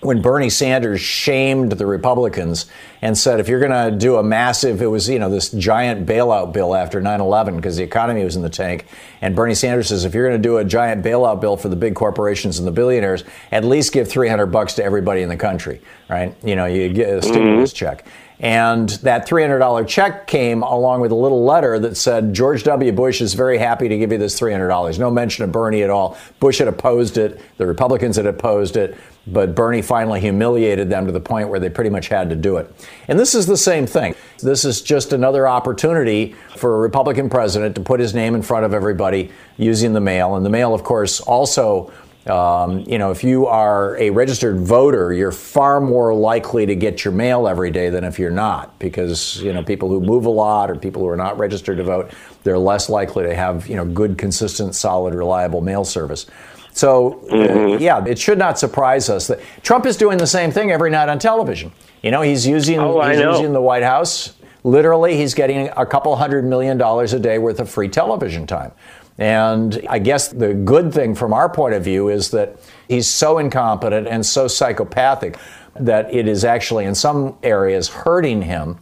[0.00, 2.66] when Bernie Sanders shamed the Republicans
[3.02, 6.06] and said, if you're going to do a massive, it was, you know, this giant
[6.06, 8.86] bailout bill after 9 11 because the economy was in the tank.
[9.20, 11.76] And Bernie Sanders says, if you're going to do a giant bailout bill for the
[11.76, 15.82] big corporations and the billionaires, at least give 300 bucks to everybody in the country,
[16.08, 16.34] right?
[16.42, 17.76] You know, you get a stimulus mm-hmm.
[17.76, 18.06] check.
[18.40, 22.90] And that $300 check came along with a little letter that said, George W.
[22.90, 24.98] Bush is very happy to give you this $300.
[24.98, 26.16] No mention of Bernie at all.
[26.40, 27.38] Bush had opposed it.
[27.58, 28.96] The Republicans had opposed it.
[29.32, 32.56] But Bernie finally humiliated them to the point where they pretty much had to do
[32.56, 32.72] it.
[33.08, 34.14] And this is the same thing.
[34.38, 38.64] This is just another opportunity for a Republican president to put his name in front
[38.64, 40.36] of everybody using the mail.
[40.36, 41.92] And the mail, of course, also
[42.26, 47.02] um, you know, if you are a registered voter, you're far more likely to get
[47.02, 50.30] your mail every day than if you're not, because you know people who move a
[50.30, 52.10] lot or people who are not registered to vote,
[52.42, 56.26] they're less likely to have you know good, consistent, solid, reliable mail service.
[56.72, 57.82] So, uh, mm-hmm.
[57.82, 61.08] yeah, it should not surprise us that Trump is doing the same thing every night
[61.08, 61.72] on television.
[62.02, 64.34] You know, he's using oh, he's using the White House.
[64.62, 68.72] Literally, he's getting a couple hundred million dollars a day worth of free television time.
[69.18, 72.58] And I guess the good thing from our point of view is that
[72.88, 75.38] he's so incompetent and so psychopathic
[75.74, 78.78] that it is actually in some areas hurting him,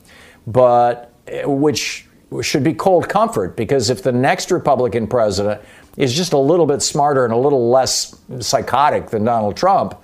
[0.46, 1.12] but
[1.44, 2.06] which
[2.42, 5.60] should be cold comfort because if the next Republican president
[5.96, 9.94] is just a little bit smarter and a little less psychotic than Donald Trump,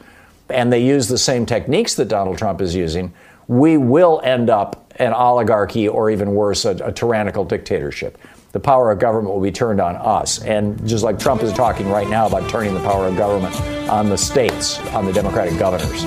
[0.48, 3.12] and they use the same techniques that Donald Trump is using,
[3.46, 8.18] we will end up an oligarchy or even worse, a, a tyrannical dictatorship
[8.54, 10.40] the power of government will be turned on us.
[10.40, 13.60] And just like Trump is talking right now about turning the power of government
[13.90, 16.04] on the states, on the Democratic governors.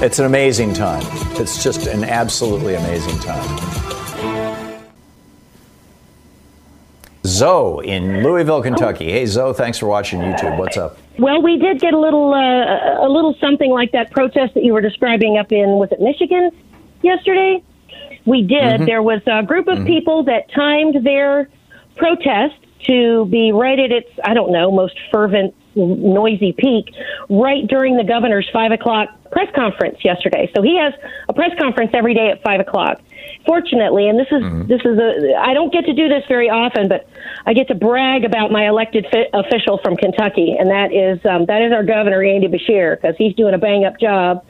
[0.00, 1.02] It's an amazing time.
[1.40, 3.85] It's just an absolutely amazing time.
[7.36, 9.10] Zoe in Louisville, Kentucky.
[9.10, 10.56] Hey, Zoe, thanks for watching YouTube.
[10.56, 10.98] What's up?
[11.18, 14.72] Well, we did get a little, uh, a little something like that protest that you
[14.72, 16.50] were describing up in was it Michigan
[17.02, 17.62] yesterday?
[18.24, 18.62] We did.
[18.62, 18.84] Mm-hmm.
[18.86, 19.86] There was a group of mm-hmm.
[19.86, 21.48] people that timed their
[21.96, 26.94] protest to be right at its, I don't know, most fervent, noisy peak
[27.28, 30.50] right during the governor's five o'clock press conference yesterday.
[30.54, 30.94] So he has
[31.28, 33.00] a press conference every day at five o'clock.
[33.44, 34.66] Fortunately, and this is mm-hmm.
[34.66, 37.08] this is a I don't get to do this very often, but
[37.44, 41.46] I get to brag about my elected fi- official from Kentucky, and that is um,
[41.46, 44.44] that is our governor Andy Beshear because he's doing a bang up job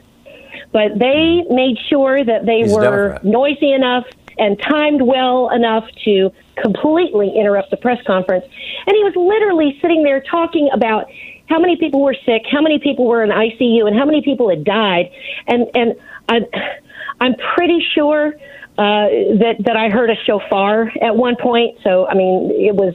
[0.71, 4.05] but they made sure that they He's were noisy enough
[4.37, 6.31] and timed well enough to
[6.61, 8.45] completely interrupt the press conference.
[8.85, 11.07] And he was literally sitting there talking about
[11.47, 14.49] how many people were sick, how many people were in ICU, and how many people
[14.49, 15.09] had died.
[15.47, 15.95] And and
[16.29, 16.45] I'm
[17.19, 18.33] I'm pretty sure
[18.77, 19.07] uh,
[19.43, 21.77] that that I heard a shofar at one point.
[21.83, 22.93] So I mean, it was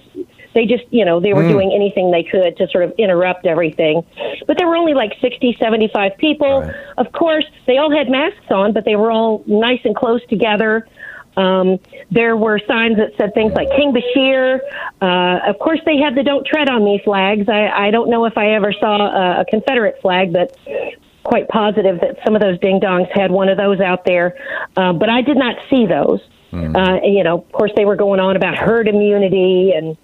[0.55, 1.49] They just, you know, they were Mm.
[1.49, 4.05] doing anything they could to sort of interrupt everything.
[4.47, 6.71] But there were only like 60, 75 people.
[6.99, 10.87] Of course, they all had masks on, but they were all nice and close together.
[11.37, 11.79] Um,
[12.11, 14.61] there were signs that said things like King Beshear.
[15.01, 17.49] Uh, of course, they had the "Don't Tread on Me" flags.
[17.49, 20.57] I, I don't know if I ever saw a, a Confederate flag, but
[21.23, 24.37] quite positive that some of those ding dongs had one of those out there.
[24.77, 26.21] Uh, but I did not see those.
[26.77, 29.97] Uh, you know, of course, they were going on about herd immunity and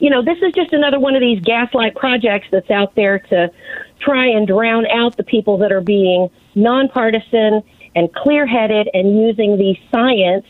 [0.00, 3.52] you know, this is just another one of these gaslight projects that's out there to
[4.00, 7.62] try and drown out the people that are being nonpartisan
[7.94, 10.46] and clear-headed and using the science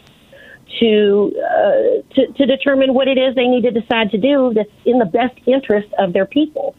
[0.78, 4.70] to, uh, to to determine what it is they need to decide to do that's
[4.84, 6.76] in the best interest of their people.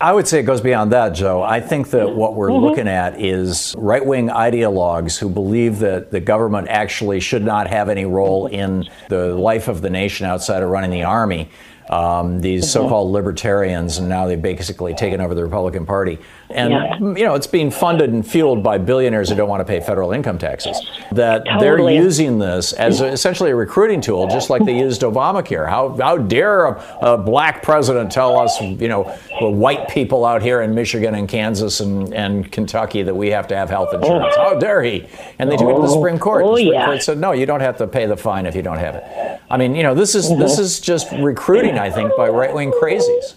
[0.00, 1.42] I would say it goes beyond that, Joe.
[1.42, 2.62] I think that what we're Mhm.
[2.62, 7.88] looking at is right wing ideologues who believe that the government actually should not have
[7.90, 11.48] any role in the life of the nation outside of running the army.
[11.90, 12.84] Um, these Mm-hmm.
[12.84, 16.18] so called libertarians, and now they've basically taken over the Republican Party.
[16.52, 16.96] And, Yeah.
[17.00, 20.12] you know, it's being funded and fueled by billionaires who don't want to pay federal
[20.12, 20.80] income taxes.
[21.12, 25.68] That they're using this as essentially a recruiting tool, just like they used Obamacare.
[25.68, 29.04] How, how dare a, a black president tell us, you know,
[29.40, 33.56] white people out here in Michigan and Kansas and, and Kentucky that we have to
[33.56, 34.34] have health insurance?
[34.36, 35.06] How dare he?
[35.38, 36.44] And they took it to the Supreme Court.
[36.44, 36.86] Oh, the Supreme yeah.
[36.86, 39.04] Court said, no, you don't have to pay the fine if you don't have it.
[39.50, 40.60] I mean, you know, this is this Mhm.
[40.60, 43.34] is just recruiting, I think, by right wing crazies.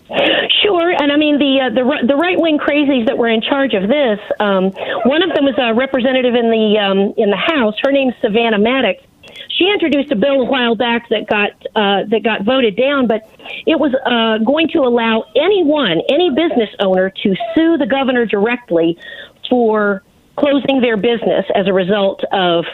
[0.74, 3.76] Sure, and I mean the uh, the the right wing crazies that were in charge
[3.76, 4.18] of this.
[4.40, 4.72] Um,
[5.06, 7.76] one of them was a representative in the um, in the House.
[7.84, 8.98] Her name's Savannah Maddox.
[9.54, 13.22] She introduced a bill a while back that got uh, that got voted down, but
[13.68, 18.98] it was uh, going to allow anyone, any business owner, to sue the governor directly
[19.52, 20.02] for
[20.38, 22.66] closing their business as a result of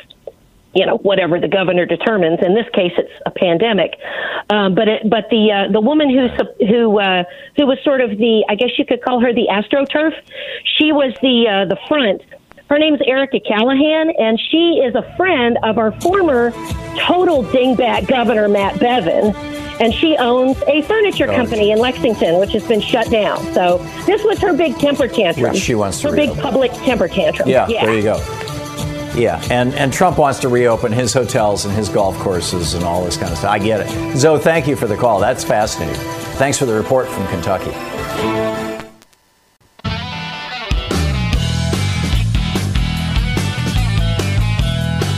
[0.74, 2.40] you know whatever the governor determines.
[2.42, 3.96] In this case, it's a pandemic.
[4.50, 6.28] Um, but it, but the uh, the woman who
[6.66, 7.24] who uh,
[7.56, 10.14] who was sort of the I guess you could call her the astroturf.
[10.78, 12.22] She was the uh, the front.
[12.70, 16.52] Her name's Erica Callahan, and she is a friend of our former
[17.00, 19.34] total dingbat governor Matt Bevin.
[19.82, 23.42] And she owns a furniture company in Lexington, which has been shut down.
[23.54, 25.56] So this was her big temper tantrum.
[25.56, 27.48] She wants to her big public temper tantrum.
[27.48, 28.59] Yeah, there you go.
[29.16, 33.04] Yeah, and, and Trump wants to reopen his hotels and his golf courses and all
[33.04, 33.52] this kind of stuff.
[33.52, 34.18] I get it.
[34.18, 35.20] Zoe, thank you for the call.
[35.20, 35.96] That's fascinating.
[36.38, 37.72] Thanks for the report from Kentucky.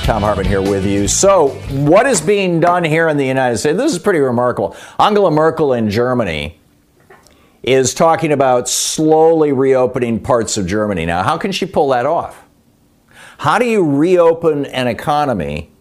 [0.06, 1.08] Thom Hartmann here with you.
[1.08, 3.78] So, what is being done here in the United States?
[3.78, 4.76] This is pretty remarkable.
[5.00, 6.60] Angela Merkel in Germany
[7.64, 11.06] is talking about slowly reopening parts of Germany.
[11.06, 12.41] Now, how can she pull that off?
[13.42, 15.72] How do you reopen an economy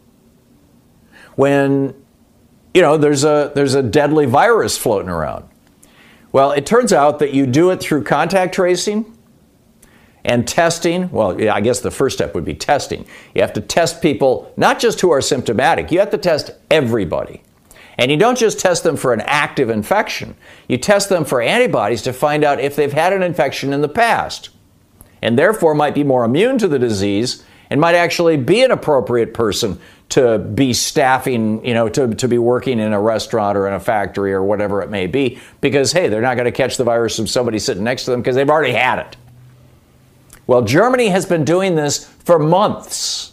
[1.34, 1.94] when
[2.72, 5.44] you know there's a there's a deadly virus floating around?
[6.32, 9.14] Well, it turns out that you do it through contact tracing
[10.24, 11.10] and testing.
[11.10, 13.04] Well, I guess the first step would be testing.
[13.34, 17.42] You have to test people not just who are symptomatic, you have to test everybody.
[17.98, 20.34] And you don't just test them for an active infection,
[20.66, 23.88] you test them for antibodies to find out if they've had an infection in the
[23.88, 24.48] past
[25.20, 29.32] and therefore might be more immune to the disease and might actually be an appropriate
[29.32, 33.74] person to be staffing, you know, to, to be working in a restaurant or in
[33.74, 36.84] a factory or whatever it may be, because hey, they're not going to catch the
[36.84, 39.16] virus from somebody sitting next to them because they've already had it.
[40.48, 43.32] Well, Germany has been doing this for months.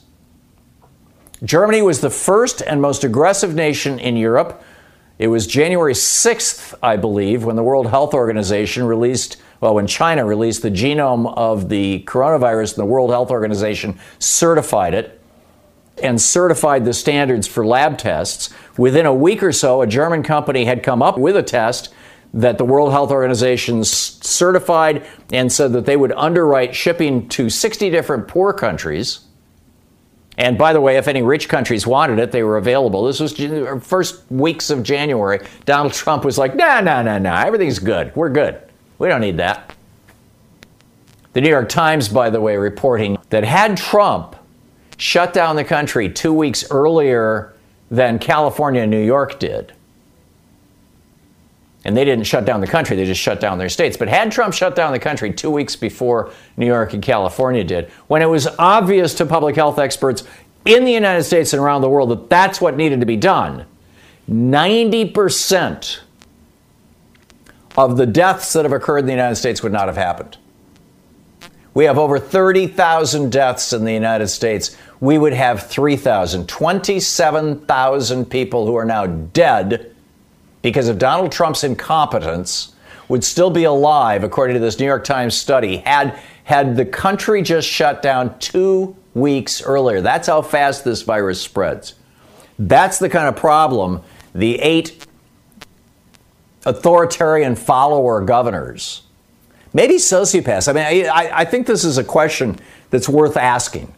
[1.44, 4.64] Germany was the first and most aggressive nation in Europe.
[5.18, 10.26] It was January 6th, I believe, when the World Health Organization released, well, when China
[10.26, 15.20] released the genome of the coronavirus, the World Health Organization certified it
[16.02, 18.54] and certified the standards for lab tests.
[18.78, 21.94] Within a week or so, a German company had come up with a test
[22.34, 27.90] that the World Health Organization certified and said that they would underwrite shipping to 60
[27.90, 29.22] different poor countries.
[30.38, 33.06] And by the way, if any rich countries wanted it, they were available.
[33.06, 33.34] This was
[33.84, 35.40] first weeks of January.
[35.66, 37.34] Donald Trump was like, "No, no, no, no.
[37.34, 38.16] Everything's good.
[38.16, 38.60] We're good.
[38.98, 39.74] We don't need that."
[41.34, 44.36] The New York Times, by the way, reporting that had Trump
[44.98, 47.54] shut down the country two weeks earlier
[47.92, 49.72] than California and New York did,
[51.86, 53.96] and they didn't shut down the country, they just shut down their states.
[53.96, 57.90] But had Trump shut down the country two weeks before New York and California did,
[58.08, 60.24] when it was obvious to public health experts
[60.66, 63.66] in the United States and around the world that that's what needed to be done,
[64.30, 66.00] 90%
[67.78, 70.38] of the deaths that have occurred in the United States would not have happened.
[71.76, 74.76] We have over 30,000 deaths in the United States.
[75.00, 79.94] We would have 3,000, 27,000 people who are now dead
[80.64, 82.74] Because if Donald Trump's incompetence
[83.08, 87.44] would still be alive, according to this New York Times study, had, had the country
[87.44, 90.02] just shut down two weeks earlier.
[90.02, 91.94] That's how fast this virus spreads.
[92.60, 94.02] That's the kind of problem
[94.34, 95.06] the eight
[96.68, 99.04] authoritarian follower governors,
[99.74, 100.68] maybe sociopaths.
[100.68, 102.60] I mean, I, I think this is a question
[102.90, 103.94] that's worth asking.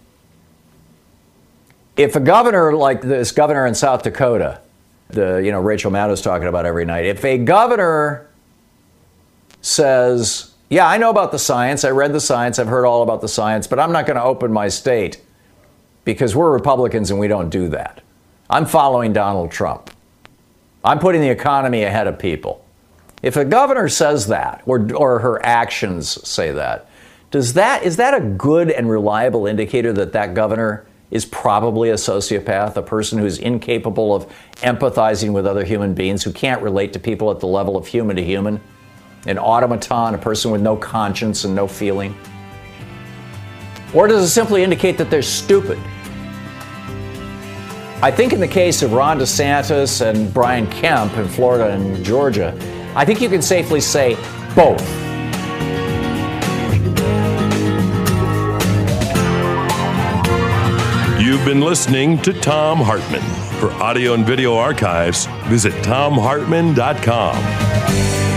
[1.98, 4.62] If a governor like this governor in South Dakota,
[5.10, 8.30] the you know Rachel Maddow's talking about every night, if a governor
[9.62, 11.84] says, "Yeah, I know about the science.
[11.84, 12.60] I read the science.
[12.60, 15.22] I've heard all about the science, but I'm not going to open my state
[16.06, 18.02] because we're Republicans and we don't do that.
[18.50, 19.92] I'm following Donald Trump.
[20.84, 22.64] I'm putting the economy ahead of people."
[23.22, 26.88] If a governor says that, or, or her actions say that,
[27.32, 31.96] does that is that a good and reliable indicator that that governor is probably a
[31.96, 34.28] sociopath, a person who's incapable of
[34.58, 38.16] empathizing with other human beings, who can't relate to people at the level of human
[38.16, 38.62] to human,
[39.26, 42.16] an automaton, a person with no conscience and no feeling?
[43.94, 45.80] Or does it simply indicate that they're stupid?
[48.02, 52.58] I think in the case of Ron DeSantis and Brian Kemp in Florida and Georgia,
[52.96, 54.16] I think you can safely say
[54.56, 54.80] both.
[61.22, 63.22] You've been listening to Thom Hartmann.
[63.60, 68.29] For audio and video archives, visit thomhartmann.com.